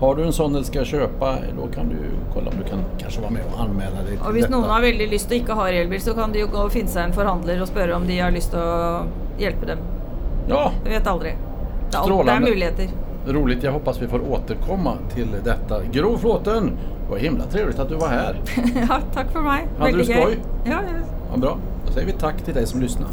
har, 0.00 0.14
du 0.14 0.24
en 0.24 0.32
sån 0.32 0.54
eller 0.54 0.64
ska 0.64 0.84
köpa, 0.84 1.34
då 1.56 1.66
kan 1.74 1.88
du 1.88 1.96
kolla 2.34 2.50
om 2.50 2.56
du 2.64 2.70
kan 2.70 2.84
kanske 2.98 3.20
vara 3.20 3.30
med 3.30 3.42
och 3.52 3.60
anmäla 3.60 4.02
dig 4.02 4.16
till 4.16 4.32
hvis 4.32 4.42
detta. 4.44 4.56
noen 4.56 4.70
har 4.70 4.80
veldig 4.80 5.10
lyst 5.10 5.28
til 5.28 5.38
å 5.38 5.42
ikke 5.42 5.54
ha 5.54 5.68
elbil, 5.68 6.00
så 6.00 6.14
kan 6.14 6.32
de 6.32 6.38
jo 6.38 6.46
gå 6.46 6.58
og 6.64 6.72
finne 6.72 6.88
seg 6.88 7.04
en 7.04 7.12
forhandler 7.12 7.60
og 7.62 7.68
spørre 7.68 7.94
om 7.94 8.06
de 8.06 8.18
har 8.18 8.30
lyst 8.30 8.50
til 8.50 8.60
å 9.38 9.40
hjelpe 9.40 9.66
dem. 9.66 9.78
Ja, 10.48 10.72
Du 10.84 10.90
vet 10.90 11.06
aldri. 11.06 11.28
Det 11.30 11.96
er, 11.96 11.98
alt, 12.00 12.08
det 12.08 12.14
Strålande. 12.14 12.46
er 12.48 12.50
muligheter. 12.50 12.88
roligt. 13.26 13.62
Jag 13.62 13.72
hoppas 13.72 14.02
vi 14.02 14.06
får 14.08 14.20
återkomma 14.32 14.96
till 15.14 15.28
detta. 15.44 15.80
Gro 15.92 16.18
Flåten, 16.18 16.70
vad 17.10 17.20
himla 17.20 17.44
trevligt 17.44 17.78
att 17.78 17.88
du 17.88 17.94
var 17.94 18.08
här. 18.08 18.40
ja, 18.88 18.98
takk 19.14 19.30
for 19.32 19.40
meg. 19.40 19.68
Hadde 19.78 19.92
du 19.92 19.98
Veldig 19.98 20.14
gøy. 20.16 20.22
skoj? 20.22 20.38
Ja, 20.64 20.72
ja. 20.72 21.00
Ja, 21.32 21.36
bra. 21.38 21.56
Då 21.86 21.92
säger 21.92 22.06
vi 22.06 22.12
tack 22.12 22.42
till 22.44 22.54
dig 22.54 22.66
som 22.66 22.80
lyssnar. 22.80 23.08